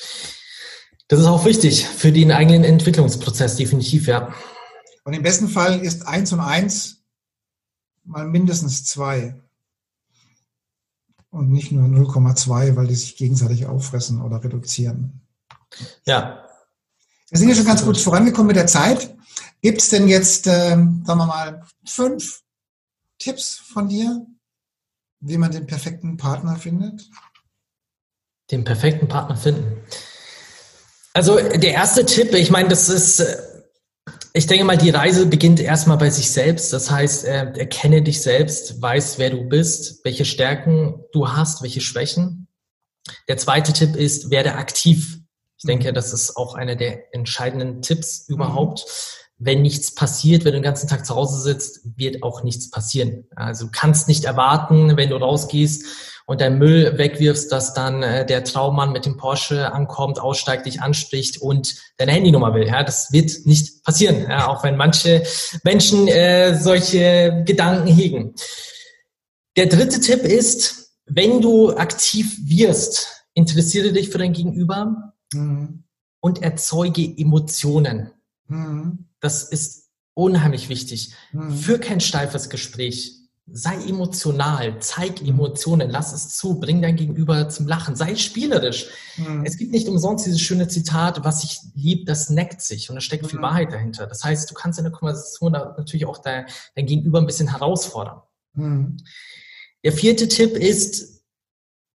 [1.12, 4.34] das ist auch wichtig für den eigenen Entwicklungsprozess, definitiv, ja.
[5.04, 7.04] Und im besten Fall ist eins und eins
[8.06, 9.36] mal mindestens zwei.
[11.30, 15.20] Und nicht nur 0,2, weil die sich gegenseitig auffressen oder reduzieren.
[16.06, 16.46] Ja.
[17.28, 19.14] Wir sind ja schon ganz gut vorangekommen mit der Zeit.
[19.62, 22.42] Gibt es denn jetzt, ähm, sagen wir mal, fünf
[23.20, 24.26] Tipps von dir,
[25.20, 27.10] wie man den perfekten Partner findet?
[28.50, 29.84] Den perfekten Partner finden.
[31.14, 33.38] Also der erste Tipp, ich meine, das ist, äh,
[34.34, 36.72] ich denke mal, die Reise beginnt erstmal bei sich selbst.
[36.72, 41.82] Das heißt, äh, erkenne dich selbst, weiß, wer du bist, welche Stärken du hast, welche
[41.82, 42.48] Schwächen.
[43.28, 45.20] Der zweite Tipp ist, werde aktiv.
[45.58, 45.96] Ich denke, mhm.
[45.96, 48.80] das ist auch einer der entscheidenden Tipps überhaupt.
[48.80, 52.70] Mhm wenn nichts passiert, wenn du den ganzen Tag zu Hause sitzt, wird auch nichts
[52.70, 53.26] passieren.
[53.36, 55.84] Also du kannst nicht erwarten, wenn du rausgehst
[56.26, 60.82] und deinen Müll wegwirfst, dass dann äh, der Traummann mit dem Porsche ankommt, aussteigt, dich
[60.82, 62.68] anspricht und deine Handynummer will.
[62.68, 65.24] Ja, das wird nicht passieren, ja, auch wenn manche
[65.64, 68.36] Menschen äh, solche Gedanken hegen.
[69.58, 75.84] Der dritte Tipp ist, wenn du aktiv wirst, interessiere dich für dein Gegenüber mhm.
[76.22, 78.12] und erzeuge Emotionen.
[78.48, 79.10] Mhm.
[79.20, 81.14] Das ist unheimlich wichtig.
[81.32, 81.52] Mhm.
[81.52, 83.21] Für kein steifes Gespräch.
[83.54, 85.22] Sei emotional, zeig.
[85.22, 88.88] Emotionen, lass es zu, bring dein Gegenüber zum Lachen, sei spielerisch.
[89.18, 89.46] Mhm.
[89.46, 93.02] Es gibt nicht umsonst dieses schöne Zitat, was sich liebt, das neckt sich und da
[93.02, 93.44] steckt viel mhm.
[93.44, 94.08] Wahrheit dahinter.
[94.08, 96.46] Das heißt, du kannst in der Konversation natürlich auch dein,
[96.76, 98.22] dein Gegenüber ein bisschen herausfordern.
[98.54, 98.98] Mhm.
[99.84, 101.24] Der vierte Tipp ist,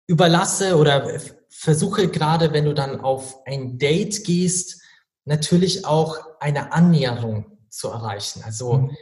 [0.07, 4.81] überlasse oder versuche gerade, wenn du dann auf ein Date gehst,
[5.25, 8.43] natürlich auch eine Annäherung zu erreichen.
[8.43, 8.97] Also mhm.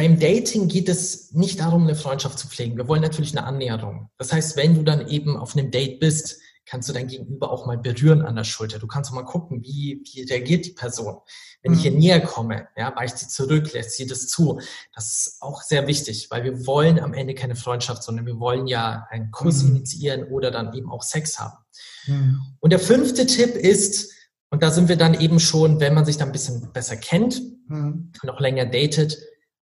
[0.00, 2.78] Beim Dating geht es nicht darum, eine Freundschaft zu pflegen.
[2.78, 4.08] Wir wollen natürlich eine Annäherung.
[4.16, 7.66] Das heißt, wenn du dann eben auf einem Date bist, kannst du dein Gegenüber auch
[7.66, 8.78] mal berühren an der Schulter.
[8.78, 11.18] Du kannst auch mal gucken, wie, wie reagiert die Person.
[11.60, 11.78] Wenn mhm.
[11.78, 14.58] ich ihr näher komme, ja, weicht sie zurück, lässt sie das zu.
[14.94, 18.66] Das ist auch sehr wichtig, weil wir wollen am Ende keine Freundschaft, sondern wir wollen
[18.66, 19.76] ja einen Kuss mhm.
[19.76, 21.58] initiieren oder dann eben auch Sex haben.
[22.06, 22.40] Mhm.
[22.58, 24.14] Und der fünfte Tipp ist,
[24.48, 27.42] und da sind wir dann eben schon, wenn man sich da ein bisschen besser kennt,
[27.68, 28.12] mhm.
[28.22, 29.18] noch länger datet,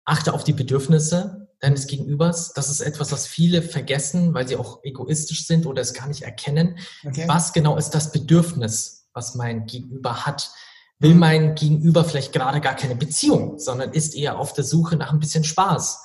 [0.07, 2.53] achte auf die Bedürfnisse deines Gegenübers.
[2.53, 6.21] Das ist etwas, was viele vergessen, weil sie auch egoistisch sind oder es gar nicht
[6.21, 6.79] erkennen.
[7.05, 7.25] Okay.
[7.27, 10.51] Was genau ist das Bedürfnis, was mein Gegenüber hat?
[10.99, 11.19] Will mhm.
[11.19, 15.19] mein Gegenüber vielleicht gerade gar keine Beziehung, sondern ist eher auf der Suche nach ein
[15.19, 15.99] bisschen Spaß?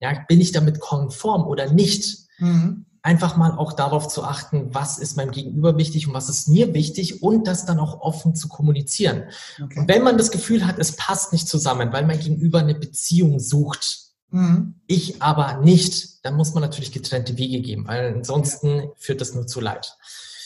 [0.00, 2.28] Ja, bin ich damit konform oder nicht?
[2.38, 6.48] Mhm einfach mal auch darauf zu achten, was ist meinem Gegenüber wichtig und was ist
[6.48, 9.24] mir wichtig und das dann auch offen zu kommunizieren.
[9.62, 9.80] Okay.
[9.80, 13.40] Und wenn man das Gefühl hat, es passt nicht zusammen, weil mein Gegenüber eine Beziehung
[13.40, 14.74] sucht, Mhm.
[14.86, 16.24] Ich aber nicht.
[16.24, 18.88] Dann muss man natürlich getrennte Wege geben, weil ansonsten ja.
[18.96, 19.96] führt das nur zu Leid.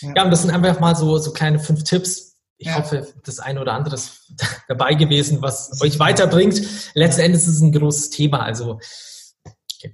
[0.00, 0.12] Ja.
[0.16, 2.36] ja, und das sind einfach mal so, so kleine fünf Tipps.
[2.58, 2.76] Ich ja.
[2.76, 4.32] hoffe, das eine oder andere ist
[4.68, 6.62] dabei gewesen, was euch weiterbringt.
[6.94, 8.42] Letzten Endes ist es ein großes Thema.
[8.42, 8.78] Also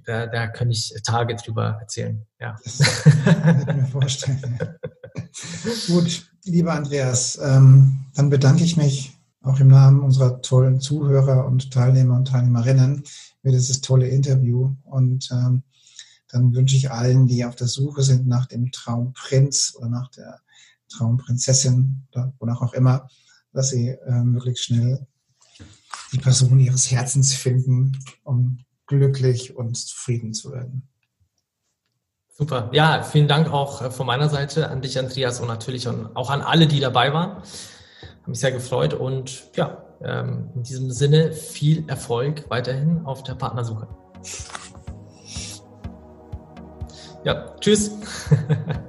[0.05, 2.25] da, da kann ich Tage drüber erzählen.
[2.39, 2.55] Ja.
[2.63, 2.79] Das
[3.23, 4.59] kann ich mir vorstellen.
[5.87, 11.71] Gut, lieber Andreas, ähm, dann bedanke ich mich auch im Namen unserer tollen Zuhörer und
[11.71, 13.03] Teilnehmer und Teilnehmerinnen
[13.41, 14.75] für dieses tolle Interview.
[14.83, 15.63] Und ähm,
[16.27, 20.39] dann wünsche ich allen, die auf der Suche sind nach dem Traumprinz oder nach der
[20.89, 23.07] Traumprinzessin oder wonach auch immer,
[23.53, 25.07] dass sie äh, möglichst schnell
[26.11, 28.59] die Person ihres Herzens finden, um
[28.89, 30.89] glücklich und zufrieden zu werden.
[32.27, 32.69] Super.
[32.73, 36.41] Ja, vielen Dank auch äh, von meiner Seite an dich, Andreas, und natürlich auch an
[36.41, 37.31] alle, die dabei waren.
[37.31, 43.35] Habe mich sehr gefreut und ja, ähm, in diesem Sinne viel Erfolg weiterhin auf der
[43.35, 43.87] Partnersuche.
[47.23, 47.91] Ja, tschüss.